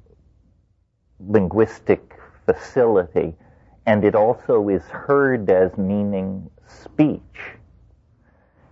[1.20, 2.14] linguistic
[2.46, 3.34] facility
[3.86, 7.20] and it also is heard as meaning speech.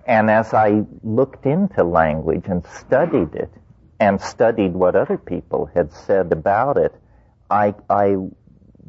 [0.06, 3.50] And as I looked into language and studied it
[3.98, 6.94] and studied what other people had said about it,
[7.50, 8.16] I, I,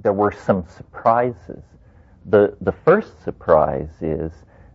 [0.03, 1.63] there were some surprises.
[2.25, 4.31] The, the first surprise is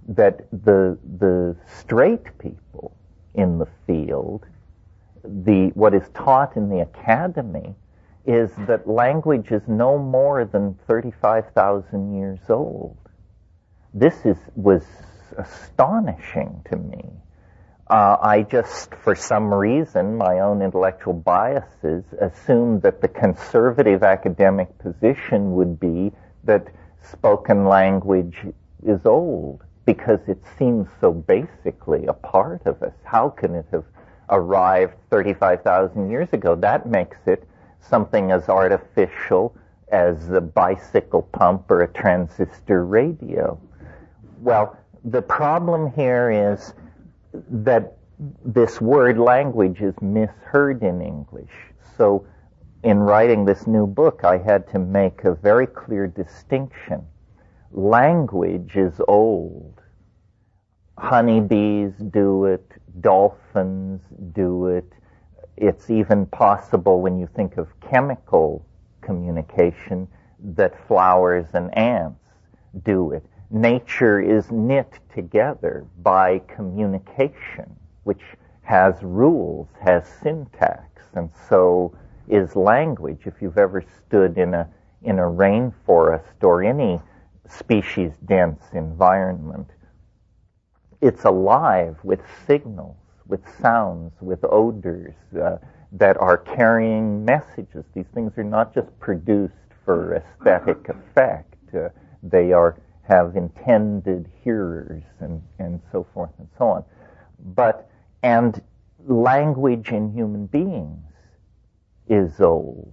[0.09, 2.97] that the, the straight people
[3.35, 4.47] in the field,
[5.25, 7.75] the, what is taught in the academy
[8.27, 12.97] is that language is no more than 35,000 years old.
[13.95, 14.85] This is, was
[15.39, 17.05] astonishing to me.
[17.89, 24.77] Uh, I just, for some reason, my own intellectual biases, assumed that the conservative academic
[24.79, 26.13] position would be
[26.43, 26.67] that
[27.01, 28.39] spoken language
[28.85, 32.93] is old because it seems so basically a part of us.
[33.05, 33.85] How can it have
[34.31, 36.57] arrived 35,000 years ago?
[36.57, 37.49] That makes it
[37.81, 39.55] something as artificial
[39.93, 43.61] as a bicycle pump or a transistor radio.
[44.41, 46.75] Well, the problem here is
[47.49, 47.97] that
[48.45, 51.53] this word language is misheard in English.
[51.97, 52.27] So
[52.83, 57.05] in writing this new book, I had to make a very clear distinction.
[57.73, 59.81] Language is old.
[60.99, 64.01] Honeybees do it, dolphins
[64.33, 64.91] do it.
[65.57, 68.67] It's even possible when you think of chemical
[69.03, 70.09] communication
[70.41, 72.25] that flowers and ants
[72.85, 77.75] do it nature is knit together by communication,
[78.05, 78.23] which
[78.63, 81.97] has rules, has syntax, and so
[82.29, 83.23] is language.
[83.27, 84.69] If you've ever stood in a
[85.03, 87.01] in a rainforest or any
[87.49, 89.69] species dense environment,
[91.01, 95.59] it's alive with signals, with sounds, with odors uh,
[95.93, 97.85] that are carrying messages.
[97.95, 101.55] These things are not just produced for aesthetic effect.
[101.73, 101.91] Uh,
[102.23, 106.85] they are have intended hearers and, and so forth and so on.
[107.55, 107.91] But,
[108.23, 108.61] and
[109.07, 111.05] language in human beings
[112.09, 112.93] is old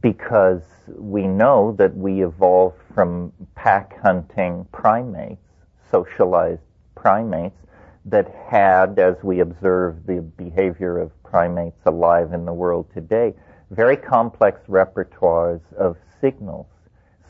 [0.00, 5.42] because we know that we evolved from pack hunting primates,
[5.90, 6.62] socialized
[6.94, 7.56] primates,
[8.04, 13.34] that had, as we observe the behavior of primates alive in the world today,
[13.70, 16.66] very complex repertoires of signals.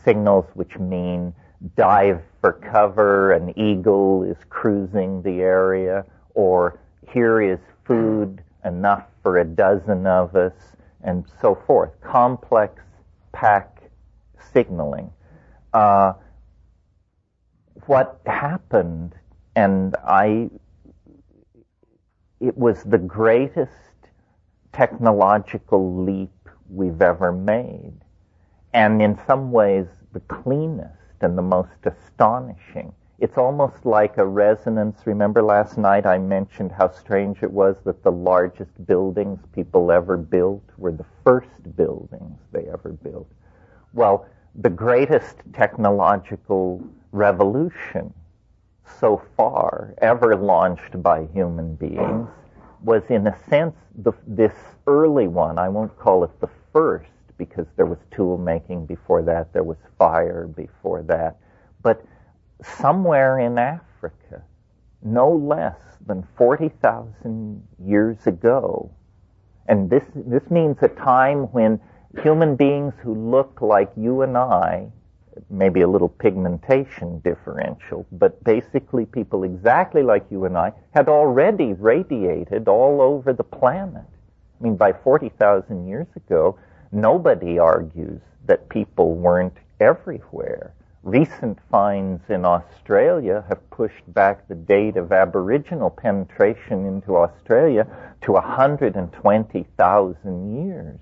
[0.05, 1.35] Signals which mean
[1.77, 6.05] dive for cover, an eagle is cruising the area,
[6.35, 6.81] or
[7.13, 10.55] here is food enough for a dozen of us,
[11.03, 11.91] and so forth.
[12.01, 12.83] Complex
[13.33, 13.91] pack
[14.53, 15.11] signaling.
[15.73, 16.15] Uh,
[17.87, 19.15] what happened,
[19.57, 20.51] and I,
[22.41, 23.73] it was the greatest
[24.73, 26.31] technological leap
[26.69, 27.95] we've ever made,
[28.73, 32.93] and in some ways the cleanest and the most astonishing.
[33.18, 35.07] It's almost like a resonance.
[35.07, 40.16] Remember last night I mentioned how strange it was that the largest buildings people ever
[40.16, 43.31] built were the first buildings they ever built.
[43.93, 48.14] Well, the greatest technological revolution
[48.99, 52.29] so far ever launched by human beings
[52.83, 54.55] was in a sense the, this
[54.87, 55.59] early one.
[55.59, 57.11] I won't call it the first
[57.41, 61.38] because there was tool making before that, there was fire before that.
[61.82, 62.05] But
[62.62, 64.43] somewhere in Africa,
[65.03, 68.91] no less than 40,000 years ago,
[69.68, 71.80] and this, this means a time when
[72.22, 74.88] human beings who look like you and I,
[75.49, 81.72] maybe a little pigmentation differential, but basically people exactly like you and I, had already
[81.72, 84.05] radiated all over the planet.
[84.61, 86.59] I mean, by 40,000 years ago,
[86.93, 90.74] nobody argues that people weren't everywhere.
[91.03, 97.86] Recent finds in Australia have pushed back the date of Aboriginal penetration into Australia
[98.22, 100.99] to 120,000 years.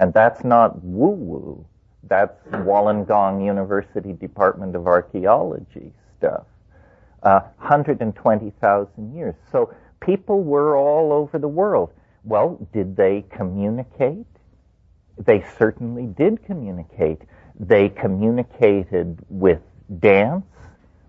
[0.00, 1.64] And that's not woo-woo.
[2.02, 6.44] That's Wollongong University Department of Archaeology stuff.
[7.22, 9.34] Uh, 120,000 years.
[9.50, 11.90] So people were all over the world.
[12.22, 14.26] Well, did they communicate?
[15.18, 17.22] They certainly did communicate.
[17.58, 19.60] They communicated with
[19.98, 20.44] dance,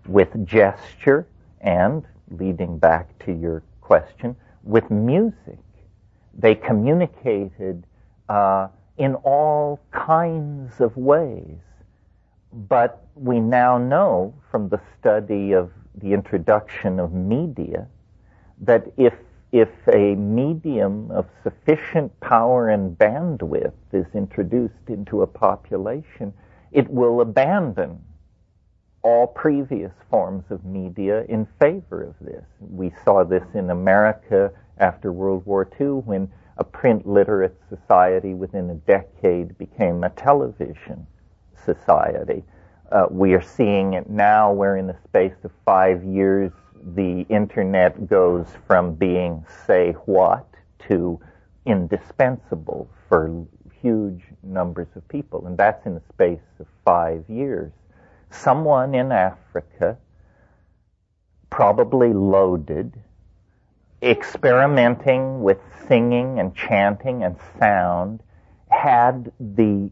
[0.06, 1.26] with gesture,
[1.60, 5.58] and, leading back to your question, with music.
[6.34, 7.84] They communicated
[8.28, 11.58] uh, in all kinds of ways.
[12.52, 17.86] But we now know from the study of the introduction of media
[18.60, 19.14] that if
[19.52, 26.32] if a medium of sufficient power and bandwidth is introduced into a population,
[26.72, 28.00] it will abandon
[29.02, 32.44] all previous forms of media in favor of this.
[32.60, 38.70] We saw this in America after World War II when a print literate society within
[38.70, 41.06] a decade became a television
[41.64, 42.44] society.
[42.92, 46.52] Uh, we are seeing it now where in the space of five years
[46.94, 50.46] the internet goes from being say what
[50.88, 51.20] to
[51.66, 53.46] indispensable for
[53.80, 55.46] huge numbers of people.
[55.46, 57.72] And that's in the space of five years.
[58.30, 59.98] Someone in Africa,
[61.50, 62.94] probably loaded,
[64.02, 65.58] experimenting with
[65.88, 68.22] singing and chanting and sound,
[68.68, 69.90] had the,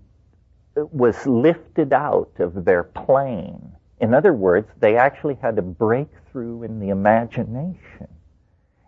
[0.76, 6.78] was lifted out of their plane in other words, they actually had a breakthrough in
[6.78, 8.08] the imagination.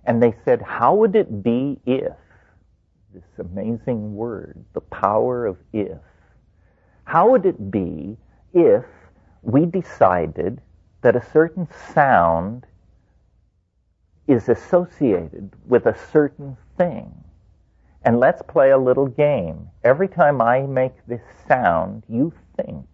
[0.04, 2.12] And they said, how would it be if,
[3.12, 5.98] this amazing word, the power of if,
[7.04, 8.16] how would it be
[8.54, 8.84] if
[9.42, 10.60] we decided
[11.02, 12.66] that a certain sound
[14.28, 17.12] is associated with a certain thing?
[18.04, 19.68] And let's play a little game.
[19.82, 22.86] Every time I make this sound, you think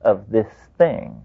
[0.00, 0.48] of this
[0.78, 1.22] thing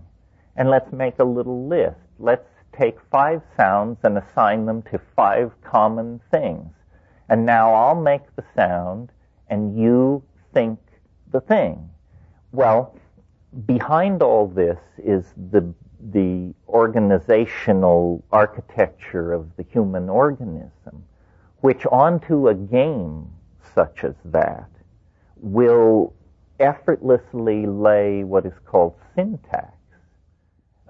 [0.55, 1.97] and let's make a little list.
[2.19, 2.47] Let's
[2.77, 6.71] take five sounds and assign them to five common things.
[7.29, 9.11] And now I'll make the sound
[9.47, 10.23] and you
[10.53, 10.79] think
[11.31, 11.89] the thing.
[12.51, 12.95] Well,
[13.65, 15.73] behind all this is the,
[16.11, 21.03] the organizational architecture of the human organism,
[21.61, 23.27] which onto a game
[23.73, 24.69] such as that
[25.37, 26.13] will
[26.59, 29.73] effortlessly lay what is called syntax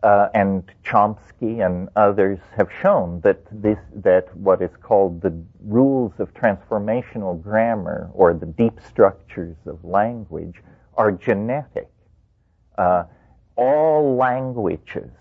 [0.04, 5.34] uh, and Chomsky and others have shown that this that what is called the
[5.64, 10.62] rules of transformational grammar or the deep structures of language
[10.96, 11.90] are genetic.
[12.78, 13.06] Uh,
[13.56, 15.12] all languages,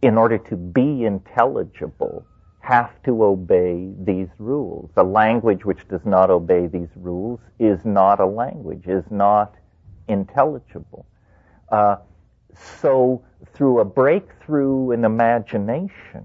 [0.00, 2.24] in order to be intelligible,
[2.60, 4.90] have to obey these rules.
[4.96, 9.54] A language which does not obey these rules is not a language, is not
[10.08, 11.04] intelligible.
[11.70, 11.96] Uh,
[12.56, 13.22] so
[13.54, 16.24] through a breakthrough in imagination,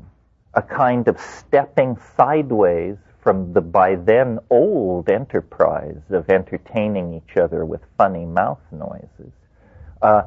[0.53, 7.65] a kind of stepping sideways from the by then old enterprise of entertaining each other
[7.65, 9.33] with funny mouth noises,
[10.01, 10.23] uh,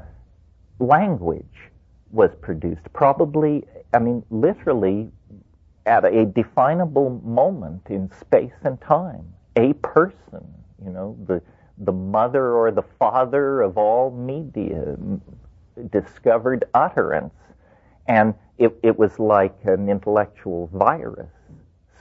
[0.78, 1.70] language
[2.10, 2.82] was produced.
[2.92, 5.10] Probably, I mean, literally
[5.86, 9.32] at a definable moment in space and time.
[9.56, 10.46] A person,
[10.84, 11.42] you know, the
[11.78, 14.96] the mother or the father of all media,
[15.88, 17.34] discovered utterance.
[18.06, 21.30] And it, it was like an intellectual virus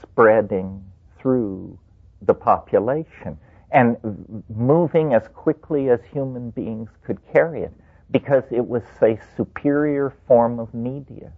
[0.01, 0.83] spreading
[1.19, 1.77] through
[2.21, 3.37] the population
[3.71, 7.73] and moving as quickly as human beings could carry it
[8.11, 11.31] because it was a superior form of media.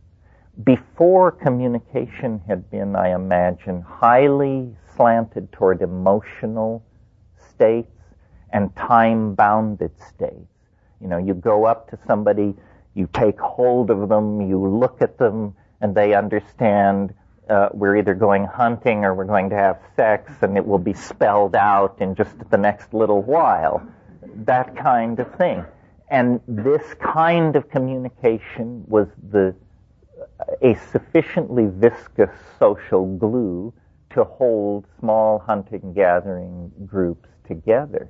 [0.64, 6.84] Before communication had been, I imagine, highly slanted toward emotional
[7.36, 7.92] states
[8.52, 10.51] and time bounded states.
[11.02, 12.54] You know, you go up to somebody,
[12.94, 17.14] you take hold of them, you look at them, and they understand
[17.50, 20.94] uh, we're either going hunting or we're going to have sex, and it will be
[20.94, 23.82] spelled out in just the next little while.
[24.46, 25.66] That kind of thing.
[26.10, 29.56] And this kind of communication was the
[30.62, 33.74] a sufficiently viscous social glue
[34.12, 38.10] to hold small hunting gathering groups together.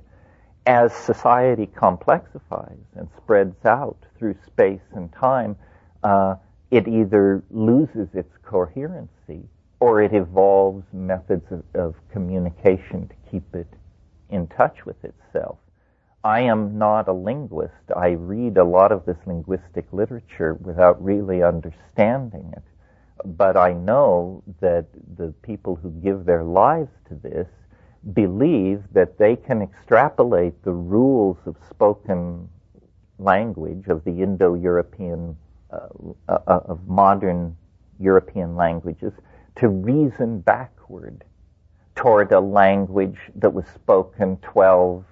[0.66, 5.56] As society complexifies and spreads out through space and time,
[6.04, 6.36] uh,
[6.70, 9.48] it either loses its coherency
[9.80, 13.66] or it evolves methods of, of communication to keep it
[14.30, 15.58] in touch with itself.
[16.24, 17.90] I am not a linguist.
[17.96, 22.62] I read a lot of this linguistic literature without really understanding it.
[23.24, 24.86] But I know that
[25.16, 27.48] the people who give their lives to this
[28.14, 32.48] believe that they can extrapolate the rules of spoken
[33.18, 35.36] language of the Indo-European,
[35.72, 35.88] uh,
[36.28, 37.56] uh, uh, of modern
[38.00, 39.12] European languages
[39.56, 41.24] to reason backward
[41.94, 45.04] toward a language that was spoken 12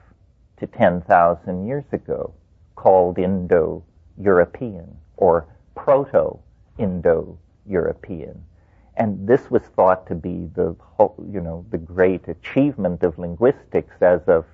[0.59, 2.33] to 10,000 years ago
[2.75, 8.45] called Indo-European or Proto-Indo-European.
[9.01, 10.77] And this was thought to be the,
[11.33, 14.45] you know, the great achievement of linguistics as of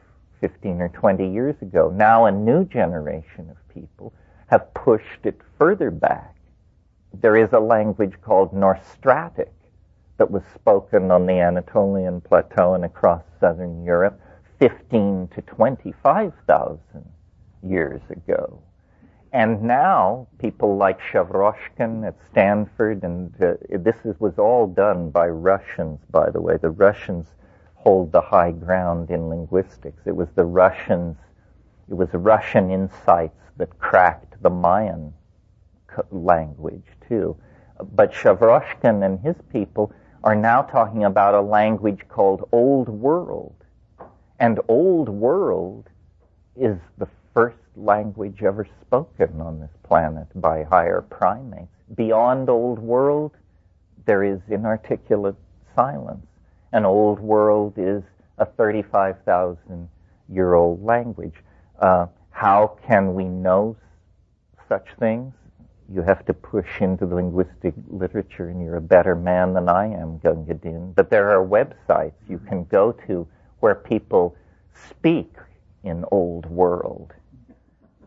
[0.40, 1.92] 15 or 20 years ago.
[1.92, 4.14] Now a new generation of people
[4.46, 6.36] have pushed it further back.
[7.12, 9.50] There is a language called Nostratic
[10.16, 14.20] that was spoken on the Anatolian Plateau and across southern Europe
[14.60, 16.78] 15 to 25,000
[17.64, 18.62] years ago.
[19.36, 25.28] And now people like Shavroshkin at Stanford, and uh, this is, was all done by
[25.28, 26.56] Russians, by the way.
[26.56, 27.26] The Russians
[27.74, 30.00] hold the high ground in linguistics.
[30.06, 31.18] It was the Russians,
[31.90, 35.12] it was Russian insights that cracked the Mayan
[36.10, 37.36] language too.
[37.92, 39.92] But Shavroshkin and his people
[40.24, 43.66] are now talking about a language called Old World
[44.38, 45.90] and Old World
[46.56, 51.68] is the first language ever spoken on this planet by higher primates.
[51.94, 53.32] Beyond Old World,
[54.06, 55.36] there is inarticulate
[55.74, 56.26] silence.
[56.72, 58.02] And Old World is
[58.38, 59.86] a 35,000
[60.30, 61.34] year old language.
[61.78, 63.76] Uh, how can we know
[64.66, 65.34] such things?
[65.92, 69.88] You have to push into the linguistic literature, and you're a better man than I
[69.88, 70.92] am, Gunga Din.
[70.92, 73.28] But there are websites you can go to
[73.60, 74.34] where people
[74.88, 75.30] speak
[75.84, 77.12] in old world.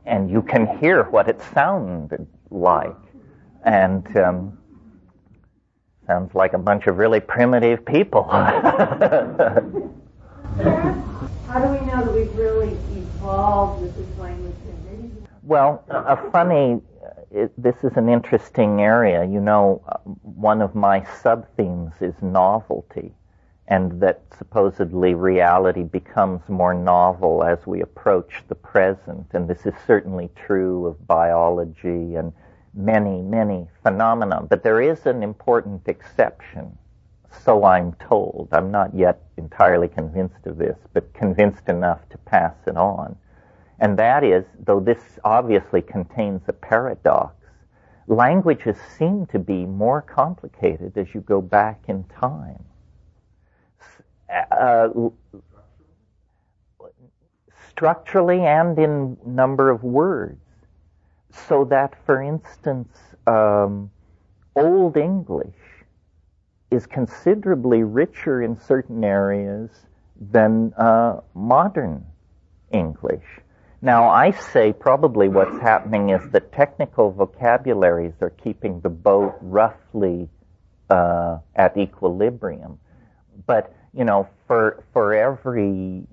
[0.09, 2.97] And you can hear what it sounded like.
[3.63, 4.57] And um,
[6.07, 8.23] sounds like a bunch of really primitive people.
[8.29, 9.61] How
[11.59, 14.55] do we know that we've really evolved with this language?
[15.43, 16.81] Well, a funny,
[17.31, 19.23] it, this is an interesting area.
[19.25, 19.83] You know,
[20.21, 23.13] one of my sub themes is novelty
[23.69, 29.27] and that supposedly reality becomes more novel as we approach the present.
[29.33, 32.33] And this is certainly true of biology and
[32.73, 34.41] many, many phenomena.
[34.41, 36.75] But there is an important exception,
[37.43, 38.49] so I'm told.
[38.51, 43.15] I'm not yet entirely convinced of this, but convinced enough to pass it on.
[43.79, 47.35] And that is, though this obviously contains a paradox,
[48.07, 52.63] languages seem to be more complicated as you go back in time
[54.29, 54.89] uh,
[57.69, 60.41] structurally and in number of words.
[61.47, 62.89] So that, for instance,
[63.27, 63.91] um,
[64.55, 65.55] Old English
[66.71, 69.69] is considerably richer in certain areas
[70.19, 72.05] than uh, modern
[72.71, 73.23] English.
[73.81, 80.27] Now, I say probably what's happening is that technical vocabularies are keeping the boat roughly
[80.89, 82.77] uh, at equilibrium.
[83.47, 86.03] But you know, for, for every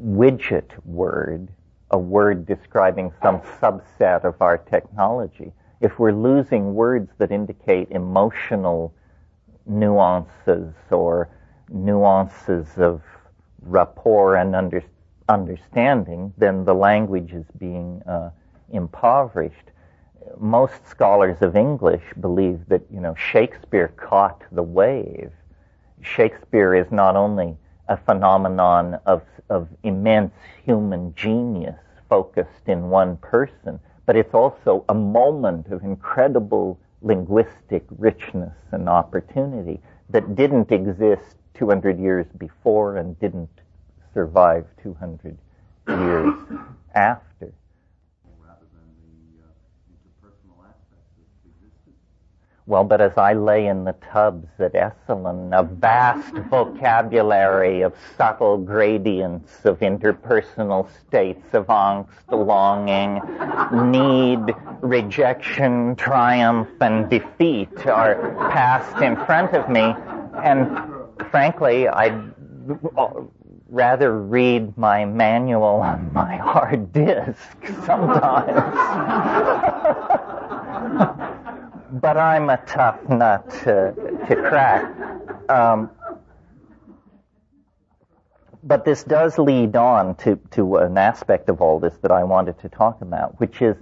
[0.00, 1.48] widget word,
[1.90, 8.94] a word describing some subset of our technology, if we're losing words that indicate emotional
[9.66, 11.28] nuances or
[11.68, 13.02] nuances of
[13.62, 14.82] rapport and under,
[15.28, 18.30] understanding, then the language is being uh,
[18.72, 19.70] impoverished.
[20.38, 25.32] Most scholars of English believe that you know Shakespeare caught the wave
[26.04, 27.56] Shakespeare is not only
[27.88, 30.34] a phenomenon of, of immense
[30.64, 31.78] human genius
[32.08, 39.80] focused in one person, but it's also a moment of incredible linguistic richness and opportunity
[40.10, 43.60] that didn't exist 200 years before and didn't
[44.12, 45.36] survive 200
[45.88, 46.34] years
[46.94, 47.52] after.
[52.66, 58.56] Well, but as I lay in the tubs at Esalen, a vast vocabulary of subtle
[58.56, 63.20] gradients of interpersonal states of angst, longing,
[63.90, 69.94] need, rejection, triumph, and defeat are passed in front of me.
[70.42, 70.66] And
[71.30, 72.32] frankly, I'd
[73.68, 78.54] rather read my manual on my hard disk sometimes.
[81.94, 83.94] but I'm a tough nut to,
[84.28, 84.84] to crack.
[85.48, 85.90] Um,
[88.64, 92.58] but this does lead on to, to an aspect of all this that I wanted
[92.60, 93.76] to talk about, which is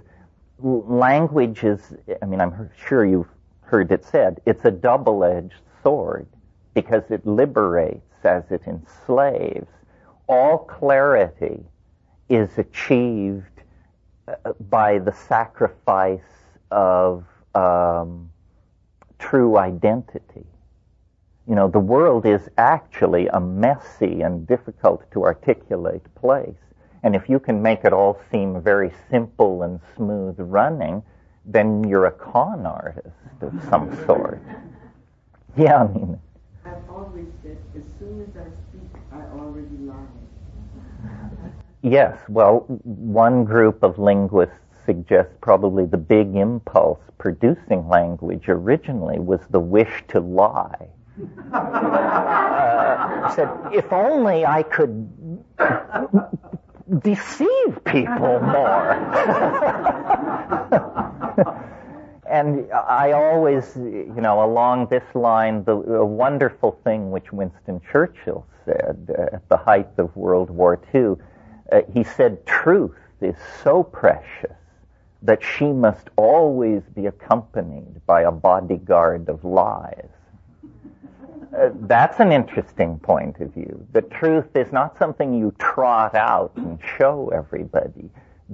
[0.59, 3.27] language is, I mean, I'm sure you've
[3.61, 6.27] heard it said, it's a double-edged sword
[6.73, 9.69] because it liberates as it enslaves.
[10.27, 11.63] All clarity
[12.29, 13.63] is achieved
[14.27, 16.21] uh, by the sacrifice
[16.71, 18.31] of um,
[19.19, 20.45] true identity.
[21.47, 26.55] You know, the world is actually a messy and difficult to articulate place.
[27.03, 31.03] And if you can make it all seem very simple and smooth running,
[31.45, 33.09] then you're a con artist
[33.41, 34.41] of some sort.
[35.57, 36.19] Yeah, I mean.
[36.65, 39.95] I've always said, as soon as I speak, I already lie.
[41.81, 44.55] Yes, well, one group of linguists
[44.85, 50.87] suggests probably the big impulse producing language originally was the wish to lie.
[51.53, 55.09] uh, said, if only I could
[57.01, 58.93] deceive people more.
[62.25, 68.45] and I always, you know, along this line, the, the wonderful thing which Winston Churchill
[68.65, 71.15] said uh, at the height of World War II,
[71.71, 74.55] uh, he said, truth is so precious
[75.23, 80.09] that she must always be accompanied by a bodyguard of lies.
[81.57, 83.87] Uh, that's an interesting point of view.
[83.93, 88.09] The truth is not something you trot out and show everybody.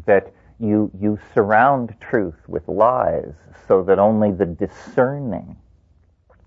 [0.05, 3.33] That you, you surround truth with lies
[3.67, 5.55] so that only the discerning,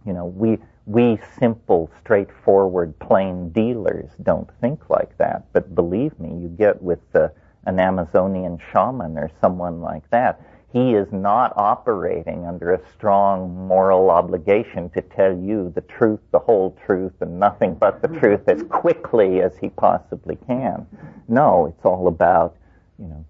[0.07, 5.53] you know, we, we simple, straightforward, plain dealers don't think like that.
[5.53, 7.33] But believe me, you get with the,
[7.65, 10.41] an Amazonian shaman or someone like that,
[10.73, 16.39] he is not operating under a strong moral obligation to tell you the truth, the
[16.39, 20.87] whole truth, and nothing but the truth as quickly as he possibly can.
[21.29, 22.57] No, it's all about,
[22.99, 23.25] you know,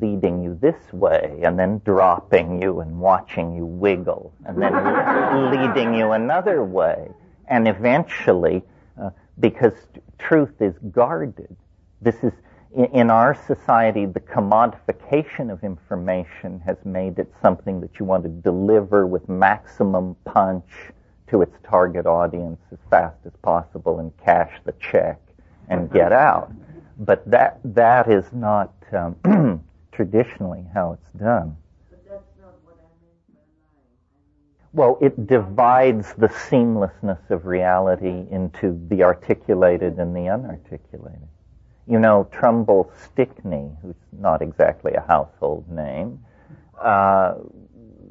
[0.00, 4.72] leading you this way and then dropping you and watching you wiggle and then
[5.52, 7.08] leading you another way.
[7.46, 8.64] And eventually,
[9.00, 9.74] uh, because
[10.18, 11.56] truth is guarded,
[12.02, 12.32] this is
[12.74, 18.28] in our society, the commodification of information has made it something that you want to
[18.28, 20.68] deliver with maximum punch
[21.28, 25.20] to its target audience as fast as possible and cash the check
[25.68, 26.52] and get out.
[26.98, 29.62] But that that is not um,
[29.92, 31.56] traditionally how it's done.
[34.72, 41.28] Well, it divides the seamlessness of reality into the articulated and the unarticulated.
[41.88, 46.20] You know, Trumbull Stickney, who's not exactly a household name,
[46.80, 47.34] uh,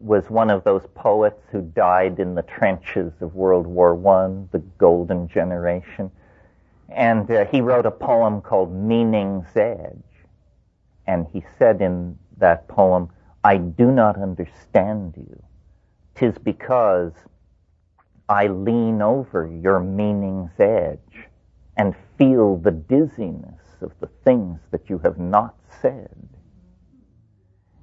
[0.01, 4.59] was one of those poets who died in the trenches of World War I, the
[4.77, 6.11] golden generation.
[6.89, 9.97] And uh, he wrote a poem called Meaning's Edge.
[11.07, 13.09] And he said in that poem,
[13.43, 15.43] I do not understand you.
[16.15, 17.11] Tis because
[18.27, 21.27] I lean over your meaning's edge
[21.77, 26.27] and feel the dizziness of the things that you have not said.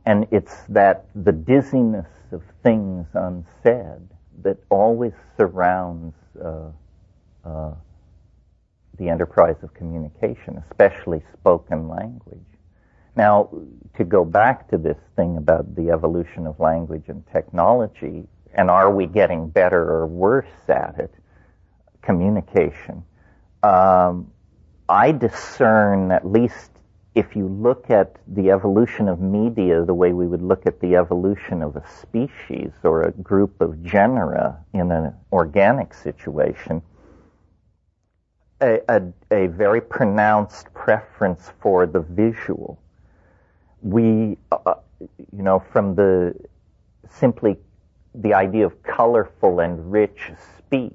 [0.05, 4.03] And it's that the dizziness of things unsaid
[4.43, 6.71] that always surrounds uh,
[7.45, 7.75] uh,
[8.99, 12.39] the enterprise of communication, especially spoken language.
[13.15, 13.51] Now,
[13.97, 18.95] to go back to this thing about the evolution of language and technology, and are
[18.95, 21.15] we getting better or worse at it?
[22.03, 23.05] Communication.
[23.63, 24.33] Um,
[24.89, 26.71] I discern, at least
[27.15, 30.97] if you look at the evolution of media the way we would look at the
[30.97, 36.83] evolution of a species or a group of genera in an organic situation,
[38.63, 42.81] a, a, a very pronounced preference for the visual.
[43.83, 46.35] We, uh, you know, from the
[47.11, 47.59] simply
[48.15, 50.93] the idea of colorful and rich speech,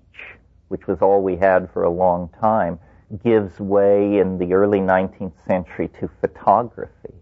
[0.69, 2.79] which was all we had for a long time,
[3.23, 7.13] gives way in the early 19th century to photography.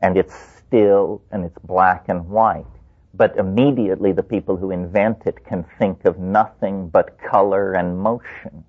[0.00, 2.66] And it's still, and it's black and white.
[3.16, 8.64] but immediately the people who invent it can think of nothing but color and motion.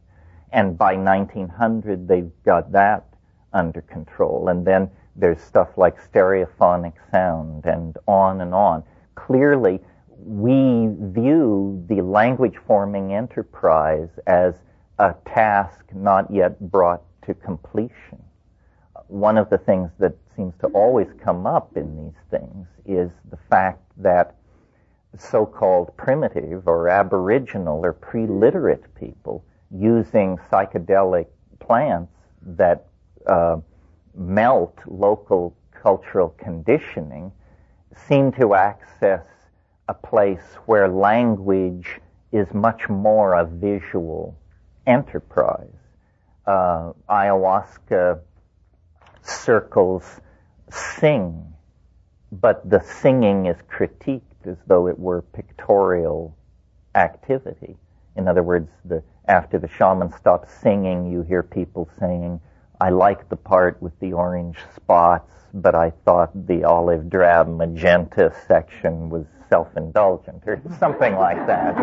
[0.51, 3.05] And by 1900, they've got that
[3.53, 4.49] under control.
[4.49, 8.83] And then there's stuff like stereophonic sound and on and on.
[9.15, 9.81] Clearly,
[10.23, 14.53] we view the language forming enterprise as
[14.99, 18.21] a task not yet brought to completion.
[19.07, 23.37] One of the things that seems to always come up in these things is the
[23.49, 24.35] fact that
[25.17, 31.27] so-called primitive or aboriginal or pre-literate people using psychedelic
[31.59, 32.85] plants that
[33.27, 33.57] uh,
[34.15, 37.31] melt local cultural conditioning
[38.07, 39.25] seem to access
[39.87, 41.99] a place where language
[42.31, 44.35] is much more a visual
[44.88, 45.69] enterprise.
[46.45, 48.19] Uh, ayahuasca
[49.23, 50.21] circles
[50.69, 51.53] sing,
[52.31, 56.38] but the singing is critiqued as though it were pictorial
[56.93, 57.75] activity.
[58.15, 62.39] In other words, the, after the shaman stops singing, you hear people saying,
[62.79, 68.33] I like the part with the orange spots, but I thought the olive drab magenta
[68.47, 71.75] section was self-indulgent or something like that.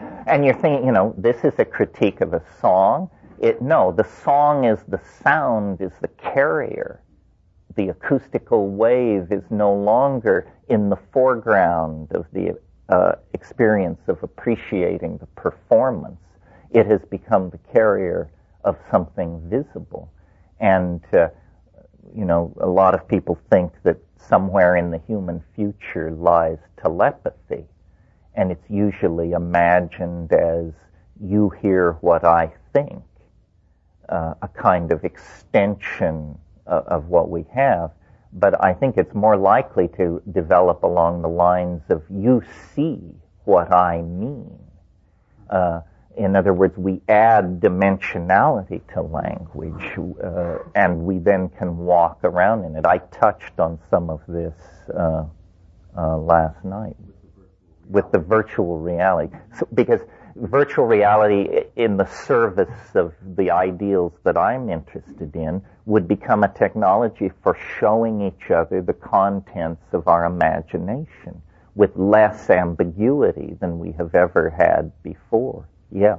[0.26, 3.10] And you're thinking, you know, this is a critique of a song.
[3.38, 7.02] It, no, the song is the sound, is the carrier.
[7.76, 12.58] The acoustical wave is no longer in the foreground of the
[12.88, 16.20] uh, experience of appreciating the performance.
[16.70, 18.30] It has become the carrier
[18.64, 20.12] of something visible.
[20.60, 21.28] And, uh,
[22.14, 27.64] you know, a lot of people think that somewhere in the human future lies telepathy.
[28.34, 30.72] And it's usually imagined as
[31.20, 33.02] you hear what I think,
[34.08, 37.90] uh, a kind of extension of, of what we have.
[38.32, 42.42] But I think it's more likely to develop along the lines of you
[42.74, 43.00] see
[43.44, 44.58] what I mean.
[45.48, 45.80] Uh,
[46.16, 52.64] in other words, we add dimensionality to language, uh, and we then can walk around
[52.64, 52.84] in it.
[52.84, 54.54] I touched on some of this
[54.94, 55.24] uh,
[55.96, 56.96] uh, last night
[57.90, 60.00] with the virtual reality, so, because
[60.36, 66.48] virtual reality, in the service of the ideals that I'm interested in, would become a
[66.48, 71.42] technology for showing each other the contents of our imagination
[71.74, 75.66] with less ambiguity than we have ever had before.
[75.90, 76.16] Yeah.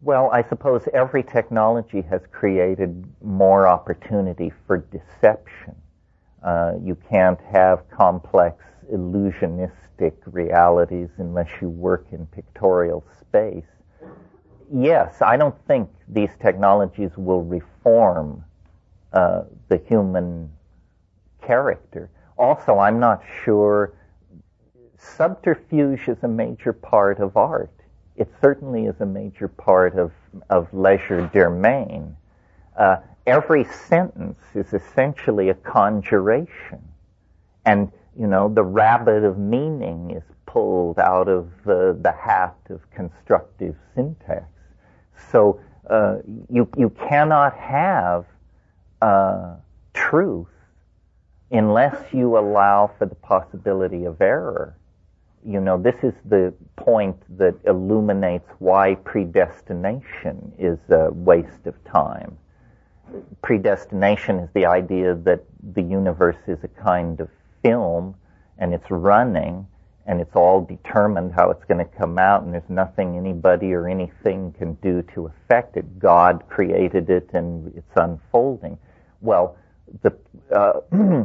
[0.00, 5.76] Well, I suppose every technology has created more opportunity for deception.
[6.42, 9.81] Uh, you can't have complex illusionistic
[10.26, 13.64] realities unless you work in pictorial space.
[14.72, 18.44] Yes, I don't think these technologies will reform
[19.12, 20.50] uh, the human
[21.42, 22.10] character.
[22.38, 23.92] Also, I'm not sure
[24.98, 27.70] subterfuge is a major part of art
[28.16, 30.12] it certainly is a major part of,
[30.50, 32.14] of legerdemain.
[32.76, 32.96] Uh,
[33.26, 36.80] every sentence is essentially a conjuration.
[37.64, 42.80] And, you know, the rabbit of meaning is pulled out of uh, the hat of
[42.90, 44.44] constructive syntax.
[45.30, 46.16] So uh,
[46.50, 48.26] you, you cannot have
[49.00, 49.56] uh,
[49.94, 50.48] truth
[51.50, 54.76] unless you allow for the possibility of error
[55.44, 62.38] you know, this is the point that illuminates why predestination is a waste of time.
[63.42, 65.44] Predestination is the idea that
[65.74, 67.28] the universe is a kind of
[67.62, 68.14] film
[68.58, 69.66] and it's running
[70.06, 73.88] and it's all determined how it's going to come out and there's nothing anybody or
[73.88, 75.98] anything can do to affect it.
[75.98, 78.78] God created it and it's unfolding.
[79.20, 79.56] Well,
[80.02, 80.16] the,
[80.54, 80.80] uh,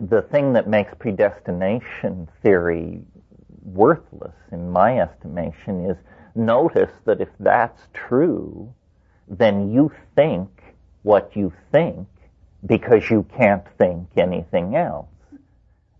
[0.00, 3.02] the thing that makes predestination theory
[3.64, 5.96] worthless in my estimation is
[6.34, 8.72] notice that if that's true,
[9.28, 10.48] then you think
[11.02, 12.06] what you think
[12.66, 15.06] because you can't think anything else.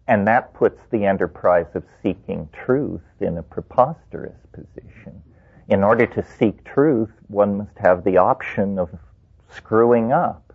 [0.09, 5.23] And that puts the enterprise of seeking truth in a preposterous position.
[5.69, 8.91] In order to seek truth, one must have the option of
[9.49, 10.53] screwing up.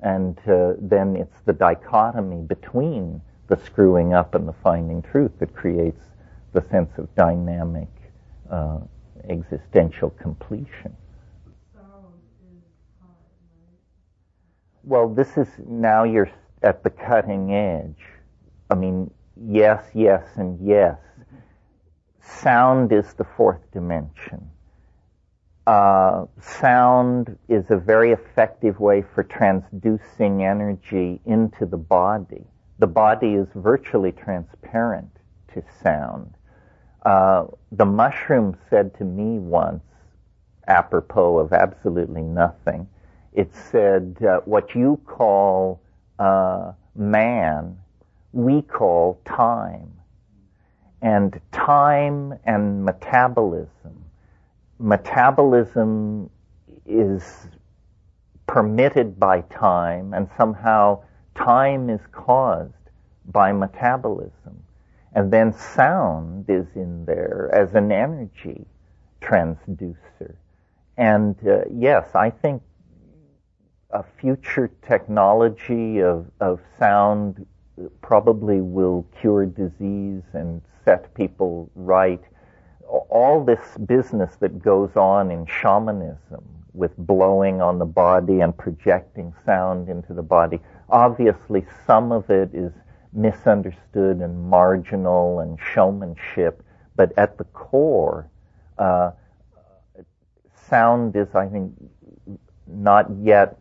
[0.00, 5.54] And uh, then it's the dichotomy between the screwing up and the finding truth that
[5.54, 6.02] creates
[6.52, 7.88] the sense of dynamic
[8.50, 8.78] uh,
[9.28, 10.96] existential completion.
[14.84, 16.30] Well, this is now you're
[16.62, 18.17] at the cutting edge.
[18.70, 20.98] I mean, yes, yes, and yes.
[22.22, 24.50] Sound is the fourth dimension.
[25.66, 32.44] Uh, sound is a very effective way for transducing energy into the body
[32.78, 35.10] the body is virtually transparent
[35.52, 36.34] to sound.
[37.04, 39.82] Uh, the mushroom said to me once,
[40.68, 42.86] apropos of absolutely nothing,
[43.32, 45.80] it said, uh, what you call
[46.18, 47.76] uh, man,
[48.32, 49.92] we call time.
[51.00, 54.04] And time and metabolism.
[54.78, 56.30] Metabolism
[56.86, 57.48] is
[58.46, 61.02] permitted by time, and somehow
[61.34, 62.72] time is caused
[63.26, 64.64] by metabolism.
[65.14, 68.66] And then sound is in there as an energy
[69.20, 70.34] transducer.
[70.96, 72.62] And uh, yes, I think
[73.90, 77.46] a future technology of, of sound
[78.00, 82.22] probably will cure disease and set people right.
[82.88, 89.34] All this business that goes on in shamanism with blowing on the body and projecting
[89.44, 92.72] sound into the body, obviously some of it is
[93.12, 96.62] misunderstood and marginal and showmanship,
[96.96, 98.30] but at the core,
[98.78, 99.10] uh,
[100.68, 101.72] sound is, I think,
[102.66, 103.58] not yet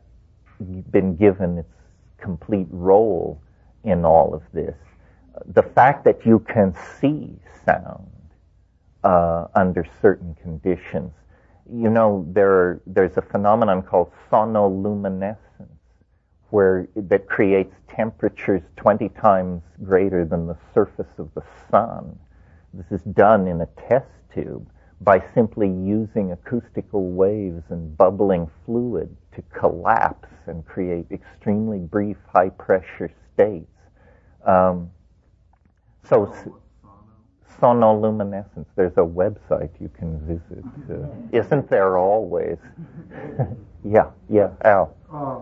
[0.91, 1.73] been given its
[2.17, 3.41] complete role
[3.83, 4.75] in all of this.
[5.53, 8.09] The fact that you can see sound
[9.03, 11.11] uh, under certain conditions,
[11.71, 15.37] you know, there there's a phenomenon called sonoluminescence,
[16.49, 22.17] where that creates temperatures 20 times greater than the surface of the sun.
[22.73, 24.69] This is done in a test tube
[25.01, 32.49] by simply using acoustical waves and bubbling fluid to collapse and create extremely brief high
[32.49, 33.69] pressure states.
[34.45, 34.89] Um,
[36.09, 36.33] so,
[37.61, 40.63] sonoluminescence, there's a website you can visit.
[40.89, 42.57] Uh, isn't there always?
[43.85, 44.95] yeah, yeah, Al.
[45.13, 45.39] Uh,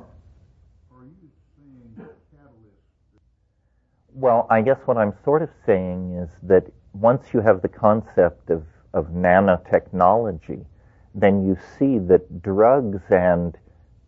[4.14, 8.50] well, I guess what I'm sort of saying is that once you have the concept
[8.50, 8.64] of
[8.94, 10.66] of nanotechnology,
[11.14, 13.58] then you see that drugs and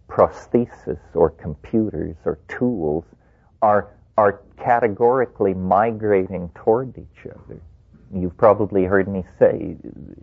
[0.10, 3.04] prosthesis or computers or tools
[3.62, 7.62] are are categorically migrating toward each other.
[8.14, 9.76] You've probably heard me say,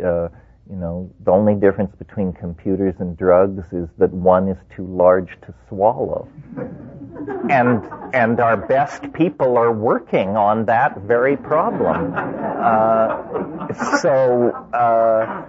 [0.05, 0.28] uh,
[0.69, 5.39] you know, the only difference between computers and drugs is that one is too large
[5.43, 6.28] to swallow.
[7.51, 12.15] and and our best people are working on that very problem.
[12.16, 15.44] Uh, so uh,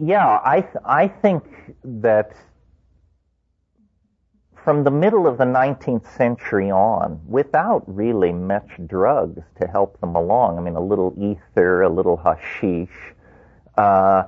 [0.00, 1.44] yeah, I th- I think
[1.84, 2.32] that
[4.64, 10.14] from the middle of the 19th century on, without really much drugs to help them
[10.14, 13.14] along, I mean, a little ether, a little hashish,
[13.76, 14.24] uh,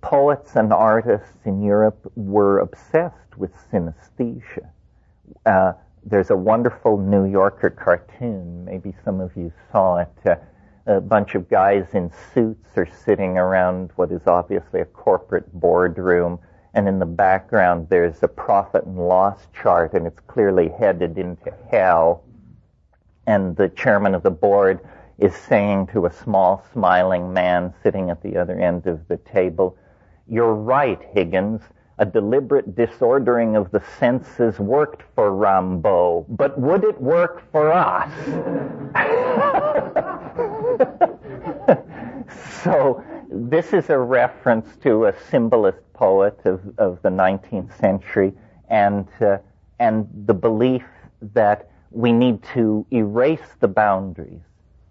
[0.00, 4.68] poets and artists in Europe were obsessed with synesthesia.
[5.44, 5.72] Uh,
[6.04, 10.12] there's a wonderful New Yorker cartoon, maybe some of you saw it.
[10.24, 10.36] Uh,
[10.86, 16.38] a bunch of guys in suits are sitting around what is obviously a corporate boardroom
[16.76, 21.52] and in the background there's a profit and loss chart, and it's clearly headed into
[21.70, 22.22] hell.
[23.26, 24.80] And the chairman of the board
[25.18, 29.78] is saying to a small smiling man sitting at the other end of the table,
[30.28, 31.62] You're right, Higgins.
[31.98, 38.12] A deliberate disordering of the senses worked for Rimbaud, but would it work for us?
[42.62, 48.32] so this is a reference to a symbolist poet of, of the 19th century
[48.68, 49.38] and, uh,
[49.78, 50.84] and the belief
[51.34, 54.42] that we need to erase the boundaries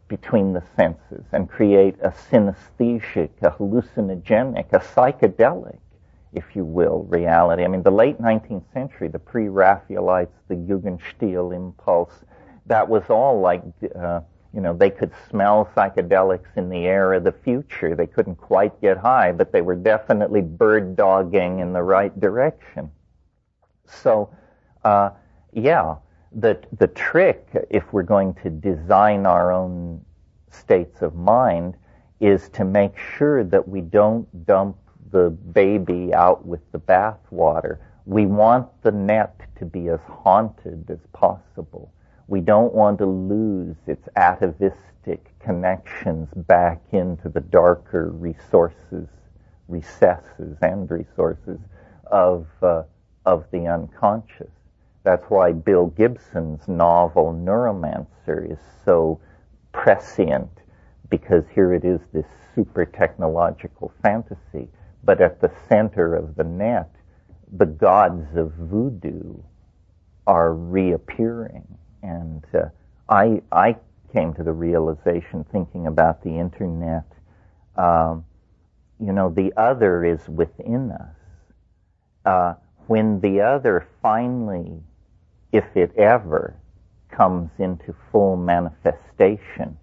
[0.07, 5.77] between the senses and create a synesthesic, a hallucinogenic, a psychedelic,
[6.34, 7.64] if you will, reality.
[7.64, 12.23] I mean, the late 19th century, the pre-Raphaelites, the Jugendstil impulse,
[12.68, 13.64] that was all like
[13.99, 14.22] uh,
[14.56, 17.94] you know, they could smell psychedelics in the air of the future.
[17.94, 22.90] They couldn't quite get high, but they were definitely bird dogging in the right direction.
[23.86, 24.34] So,
[24.86, 25.10] uh,
[25.52, 25.98] yeah,
[26.32, 30.03] the the trick, if we're going to design our own
[30.49, 31.76] states of mind,
[32.22, 34.77] is to make sure that we don't dump
[35.11, 37.80] the baby out with the bathwater.
[38.06, 41.91] We want the net to be as haunted as possible.
[42.27, 49.07] We don't want to lose its atavistic connections back into the darker resources,
[49.68, 51.60] recesses and resources
[52.07, 52.84] of, uh,
[53.26, 54.52] of the unconscious.
[55.03, 59.19] That's why Bill Gibson's novel Neuromancer is so
[59.72, 60.49] prescient,
[61.10, 62.26] because here it is this
[62.56, 64.68] super technological fantasy,
[65.03, 66.89] but at the center of the net,
[67.52, 69.35] the gods of voodoo
[70.26, 71.68] are reappearing.
[72.06, 72.69] And uh,
[73.10, 73.77] I, I
[74.14, 77.06] came to the realization thinking about the internet,
[77.76, 78.26] um,
[78.99, 81.15] you know, the other is within us.
[82.26, 82.53] Uh,
[82.88, 84.80] when the other finally,
[85.52, 86.56] if it ever,
[87.10, 89.77] comes into full manifestation,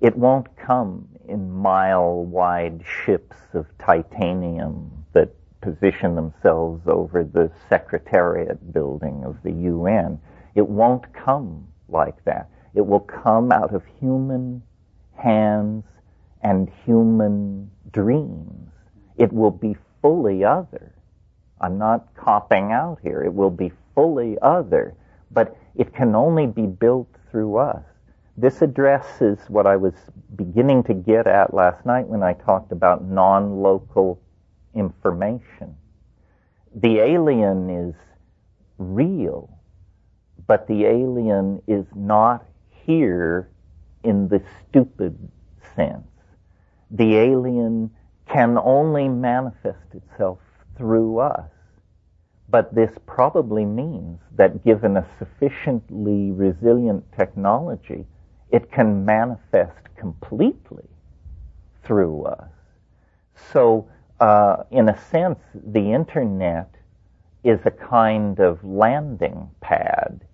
[0.00, 5.28] it won't come in mile wide ships of titanium that
[5.60, 10.18] position themselves over the Secretariat building of the UN.
[10.54, 12.50] It won't come like that.
[12.74, 14.62] It will come out of human
[15.16, 15.84] hands
[16.42, 18.70] and human dreams.
[19.16, 20.94] It will be fully other.
[21.60, 23.22] I'm not copping out here.
[23.22, 24.94] It will be fully other,
[25.30, 27.82] but it can only be built through us.
[28.36, 29.94] This addresses what I was
[30.36, 34.20] beginning to get at last night when I talked about non-local
[34.74, 35.74] information.
[36.76, 37.94] The alien is
[38.78, 39.57] real,
[40.48, 43.50] but the alien is not here
[44.02, 45.16] in the stupid
[45.76, 46.08] sense.
[46.90, 47.90] The alien
[48.26, 50.38] can only manifest itself
[50.76, 51.50] through us.
[52.48, 58.06] But this probably means that given a sufficiently resilient technology,
[58.50, 60.88] it can manifest completely
[61.82, 62.50] through us.
[63.52, 63.86] So,
[64.18, 66.74] uh, in a sense, the internet
[67.44, 70.24] is a kind of landing pad.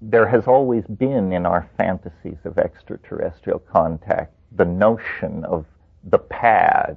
[0.00, 5.66] There has always been in our fantasies of extraterrestrial contact the notion of
[6.04, 6.96] the pad,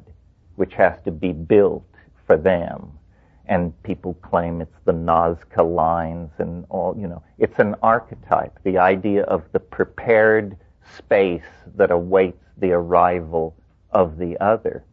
[0.56, 1.86] which has to be built
[2.26, 2.98] for them
[3.46, 8.78] and people claim it's the Nazca lines and all, you know, it's an archetype, the
[8.78, 10.58] idea of the prepared
[10.98, 11.44] space
[11.76, 13.56] that awaits the arrival
[13.92, 14.86] of the other.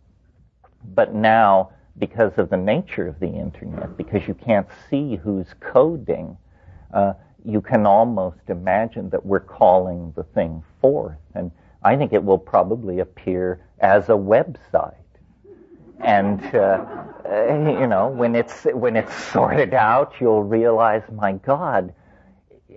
[0.94, 6.36] But now, because of the nature of the internet, because you can't see who's coding,
[6.92, 7.12] uh,
[7.44, 11.18] you can almost imagine that we're calling the thing forth.
[11.34, 11.50] And
[11.82, 14.94] I think it will probably appear as a website
[16.00, 16.84] and uh,
[17.28, 21.94] you know when it's when it's sorted out, you'll realize, my God,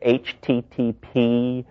[0.06, 1.66] HTTP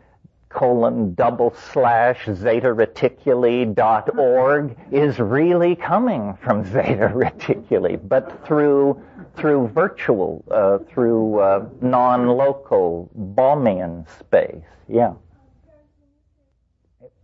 [0.53, 9.01] colon double slash zeta reticuli dot org is really coming from zeta reticuli, but through
[9.37, 14.63] through virtual, uh, through uh, non-local Bohmian space.
[14.89, 15.15] Yeah.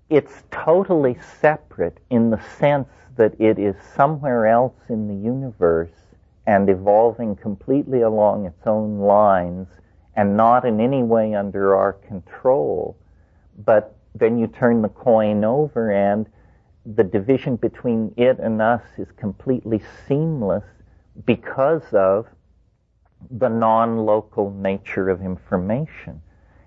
[0.09, 5.91] It's totally separate in the sense that it is somewhere else in the universe
[6.47, 9.69] and evolving completely along its own lines
[10.17, 12.97] and not in any way under our control.
[13.65, 16.27] But then you turn the coin over and
[16.87, 20.65] the division between it and us is completely seamless
[21.27, 22.27] because of
[23.31, 26.23] the non-local nature of information.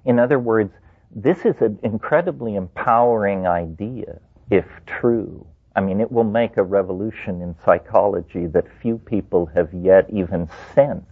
[0.05, 0.73] In other words,
[1.13, 4.19] this is an incredibly empowering idea,
[4.49, 5.45] if true.
[5.76, 10.49] I mean, it will make a revolution in psychology that few people have yet even
[10.76, 11.07] sensed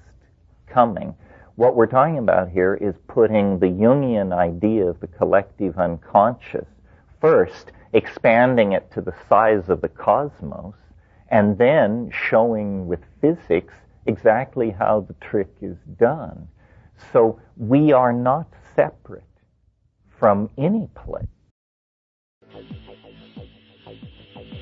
[0.67, 1.15] coming.
[1.59, 6.69] What we're talking about here is putting the Jungian idea of the collective unconscious
[7.19, 10.75] first, expanding it to the size of the cosmos,
[11.27, 13.73] and then showing with physics
[14.05, 16.47] exactly how the trick is done.
[17.11, 19.23] So we are not separate
[20.17, 21.27] from any place.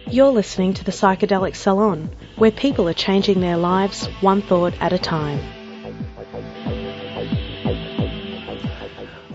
[0.07, 4.93] You're listening to the Psychedelic Salon, where people are changing their lives one thought at
[4.93, 5.56] a time.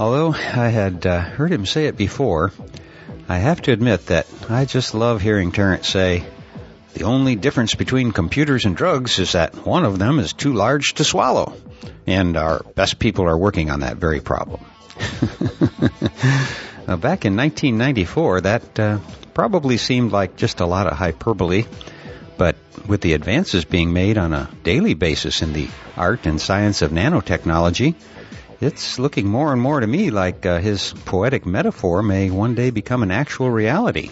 [0.03, 2.51] Although I had uh, heard him say it before,
[3.29, 6.25] I have to admit that I just love hearing Terence say,
[6.95, 10.95] the only difference between computers and drugs is that one of them is too large
[10.95, 11.55] to swallow.
[12.05, 14.65] And our best people are working on that very problem.
[14.99, 18.99] uh, back in 1994, that uh,
[19.35, 21.65] probably seemed like just a lot of hyperbole,
[22.37, 22.57] but
[22.89, 26.91] with the advances being made on a daily basis in the art and science of
[26.91, 27.95] nanotechnology,
[28.63, 32.71] it's looking more and more to me like uh, his poetic metaphor may one day
[32.71, 34.09] become an actual reality.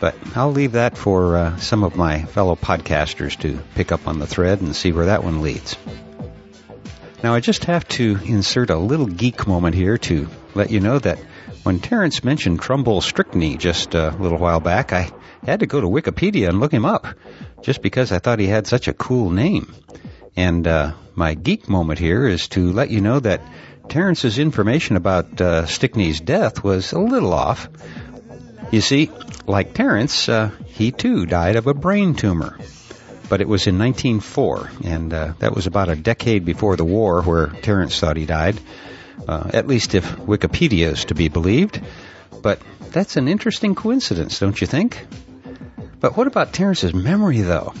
[0.00, 4.18] But I'll leave that for uh, some of my fellow podcasters to pick up on
[4.18, 5.78] the thread and see where that one leads.
[7.22, 10.98] Now I just have to insert a little geek moment here to let you know
[10.98, 11.18] that
[11.62, 15.10] when Terence mentioned Trumbull Stickney just a little while back, I
[15.46, 17.06] had to go to Wikipedia and look him up,
[17.62, 19.74] just because I thought he had such a cool name.
[20.36, 23.40] And uh, my geek moment here is to let you know that
[23.88, 27.68] Terence's information about uh, Stickney's death was a little off.
[28.70, 29.10] You see,
[29.46, 32.58] like Terence, uh, he too died of a brain tumor.
[33.28, 37.22] but it was in 1904, and uh, that was about a decade before the war
[37.22, 38.60] where Terence thought he died,
[39.26, 41.80] uh, at least if Wikipedia is to be believed.
[42.42, 42.60] But
[42.90, 45.04] that's an interesting coincidence, don't you think?
[45.98, 47.74] But what about Terence's memory, though?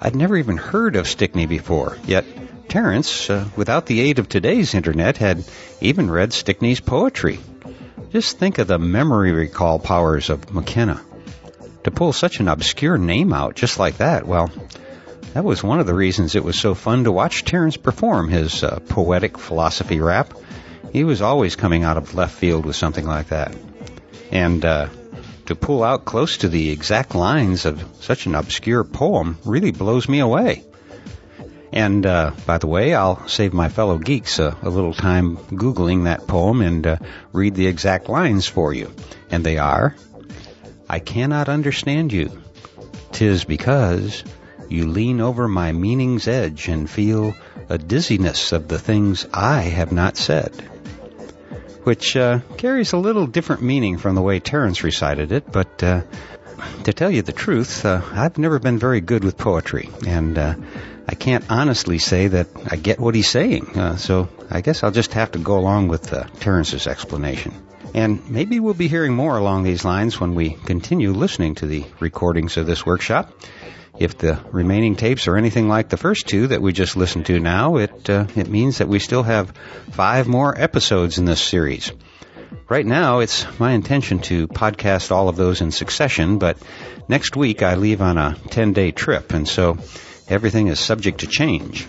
[0.00, 2.24] I'd never even heard of Stickney before, yet
[2.70, 5.44] Terence, uh, without the aid of today's internet, had
[5.80, 7.40] even read Stickney's poetry.
[8.12, 11.00] Just think of the memory recall powers of McKenna.
[11.82, 14.52] To pull such an obscure name out just like that, well,
[15.34, 18.62] that was one of the reasons it was so fun to watch Terence perform his
[18.62, 20.32] uh, poetic philosophy rap.
[20.92, 23.52] He was always coming out of left field with something like that.
[24.30, 24.90] And uh,
[25.46, 30.08] to pull out close to the exact lines of such an obscure poem really blows
[30.08, 30.62] me away.
[31.72, 36.04] And uh, by the way, I'll save my fellow geeks a, a little time Googling
[36.04, 36.96] that poem and uh,
[37.32, 38.92] read the exact lines for you.
[39.30, 39.94] And they are
[40.90, 42.42] I cannot understand you.
[43.12, 44.24] Tis because
[44.68, 47.32] you lean over my meaning's edge and feel
[47.68, 50.50] a dizziness of the things I have not said.
[51.84, 56.02] Which uh, carries a little different meaning from the way Terence recited it, but uh,
[56.82, 60.54] to tell you the truth, uh, I've never been very good with poetry, and uh,
[61.10, 63.76] I can't honestly say that I get what he's saying.
[63.76, 67.52] Uh, so I guess I'll just have to go along with uh, Terence's explanation.
[67.92, 71.84] And maybe we'll be hearing more along these lines when we continue listening to the
[71.98, 73.32] recordings of this workshop.
[73.98, 77.40] If the remaining tapes are anything like the first two that we just listened to
[77.40, 79.50] now, it uh, it means that we still have
[79.90, 81.90] five more episodes in this series.
[82.68, 86.56] Right now, it's my intention to podcast all of those in succession, but
[87.08, 89.76] next week I leave on a 10 day trip, and so
[90.30, 91.86] everything is subject to change.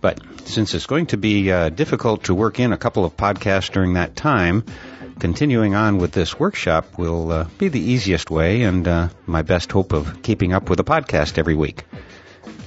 [0.00, 3.72] But since it's going to be uh, difficult to work in a couple of podcasts
[3.72, 4.64] during that time,
[5.18, 9.72] continuing on with this workshop will uh, be the easiest way and uh, my best
[9.72, 11.84] hope of keeping up with a podcast every week.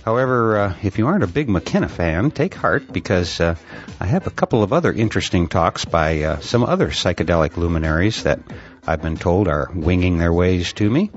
[0.05, 3.55] However, uh, if you aren't a big McKenna fan, take heart because uh,
[3.99, 8.39] I have a couple of other interesting talks by uh, some other psychedelic luminaries that
[8.87, 11.11] I've been told are winging their ways to me.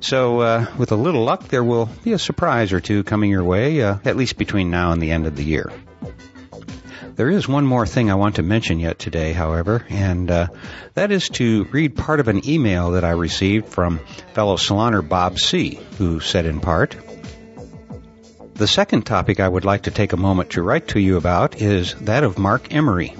[0.00, 3.44] So, uh, with a little luck, there will be a surprise or two coming your
[3.44, 5.72] way, at least between now and the end of the year.
[7.16, 10.48] There is one more thing I want to mention yet today, however, and uh,
[10.92, 14.00] that is to read part of an email that I received from
[14.34, 16.94] fellow saloner Bob C., who said in part,
[18.52, 21.62] The second topic I would like to take a moment to write to you about
[21.62, 23.14] is that of Marc Emery,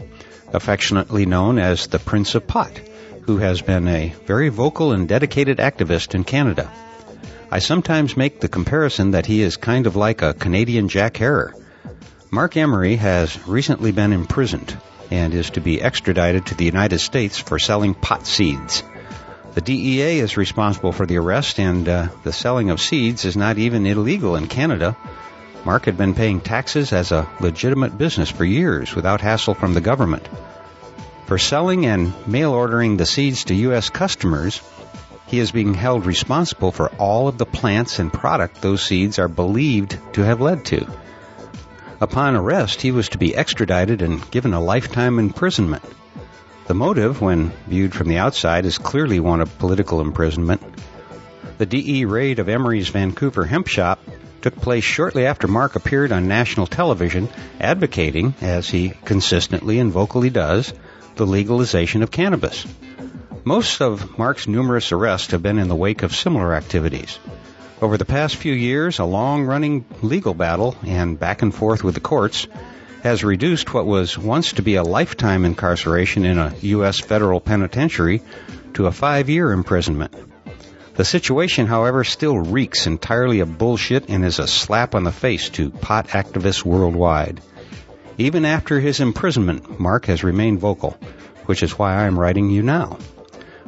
[0.53, 2.79] affectionately known as the Prince of Pot,
[3.27, 6.71] who has been a very vocal and dedicated activist in Canada.
[7.51, 11.55] I sometimes make the comparison that he is kind of like a Canadian Jack Herer
[12.31, 14.77] Marc Emery has recently been imprisoned
[15.13, 18.83] and is to be extradited to the United States for selling pot seeds.
[19.55, 23.59] The DEA is responsible for the arrest, and uh, the selling of seeds is not
[23.59, 24.97] even illegal in Canada.
[25.65, 29.81] Marc had been paying taxes as a legitimate business for years without hassle from the
[29.81, 30.29] government.
[31.27, 33.91] For selling and mail ordering the seeds to U.S.
[33.91, 34.63] customers,
[35.27, 39.27] he is being held responsible for all of the plants and product those seeds are
[39.27, 40.87] believed to have led to.
[42.01, 45.83] Upon arrest, he was to be extradited and given a lifetime imprisonment.
[46.69, 50.63] The motive, when viewed from the outside, is clearly one of political imprisonment.
[51.59, 53.99] The DE raid of Emery's Vancouver hemp shop
[54.43, 57.29] took place shortly after Marc appeared on national television
[57.61, 60.73] advocating, as he consistently and vocally does,
[61.17, 62.67] the legalization of cannabis.
[63.45, 67.19] Most of Marc's numerous arrests have been in the wake of similar activities.
[67.81, 71.95] Over the past few years, a long running legal battle and back and forth with
[71.95, 72.47] the courts
[73.03, 77.01] has reduced what was once to be a lifetime incarceration in a U.S.
[77.01, 78.23] federal penitentiary
[78.75, 80.15] to a five year imprisonment.
[80.95, 85.51] The situation, however, still reeks entirely of bullshit and is a slap on the face
[85.51, 87.41] to pot activists worldwide.
[88.19, 90.97] Even after his imprisonment, Marc has remained vocal,
[91.47, 92.99] which is why I am writing you now.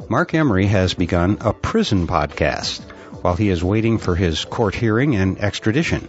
[0.09, 2.81] Marc Emery has begun a prison podcast
[3.21, 6.07] while he is waiting for his court hearing and extradition.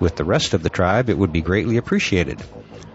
[0.00, 2.42] with the rest of the tribe, it would be greatly appreciated.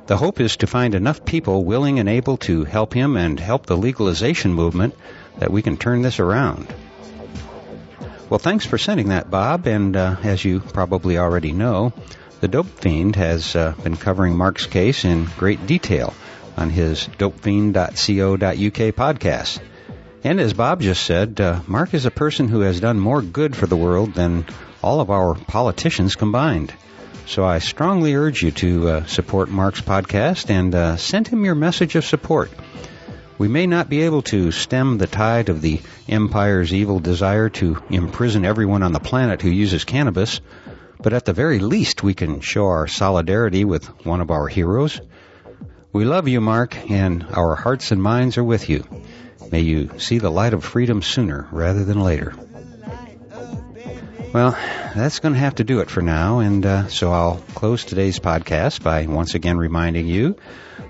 [0.07, 3.67] The hope is to find enough people willing and able to help him and help
[3.67, 4.95] the legalization movement
[5.37, 6.73] that we can turn this around.
[8.29, 9.67] Well, thanks for sending that, Bob.
[9.67, 11.93] And uh, as you probably already know,
[12.41, 16.13] the Dope Fiend has uh, been covering Marc's case in great detail
[16.57, 19.59] on his dopefiend.co.uk podcast.
[20.23, 23.55] And as Bob just said, uh, Marc is a person who has done more good
[23.55, 24.45] for the world than
[24.83, 26.73] all of our politicians combined.
[27.25, 31.55] So I strongly urge you to uh, support Marc's podcast and uh, send him your
[31.55, 32.51] message of support.
[33.37, 35.79] We may not be able to stem the tide of the
[36.09, 40.41] empire's evil desire to imprison everyone on the planet who uses cannabis,
[41.01, 44.99] but at the very least we can show our solidarity with one of our heroes.
[45.93, 48.83] We love you, Marc, and our hearts and minds are with you.
[49.51, 52.33] May you see the light of freedom sooner rather than later.
[54.31, 54.51] Well,
[54.95, 58.19] that's going to have to do it for now, and uh, so I'll close today's
[58.19, 60.37] podcast by once again reminding you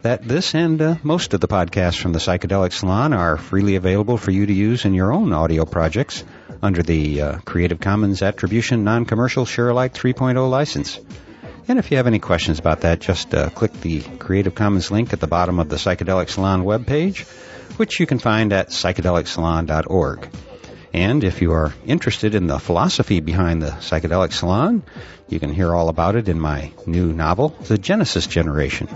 [0.01, 4.17] that this and uh, most of the podcasts from the Psychedelic Salon are freely available
[4.17, 6.25] for you to use in your own audio projects
[6.61, 10.99] under the uh, Creative Commons Attribution Non-Commercial Share-alike 3.0 license.
[11.69, 15.13] And if you have any questions about that, just uh, click the Creative Commons link
[15.13, 17.25] at the bottom of the Psychedelic Salon webpage,
[17.79, 20.29] which you can find at psychedelicsalon.org.
[20.93, 24.83] And if you are interested in the philosophy behind the Psychedelic Salon,
[25.29, 28.87] you can hear all about it in my new novel, The Genesis Generation,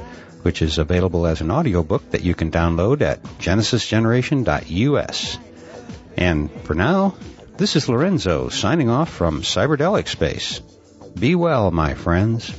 [0.42, 5.38] which is available as an audiobook that you can download at genesisgeneration.us.
[6.18, 7.16] And for now,
[7.56, 10.60] this is Lorenzo signing off from Cyberdelic Space.
[11.18, 12.54] Be well, my friends.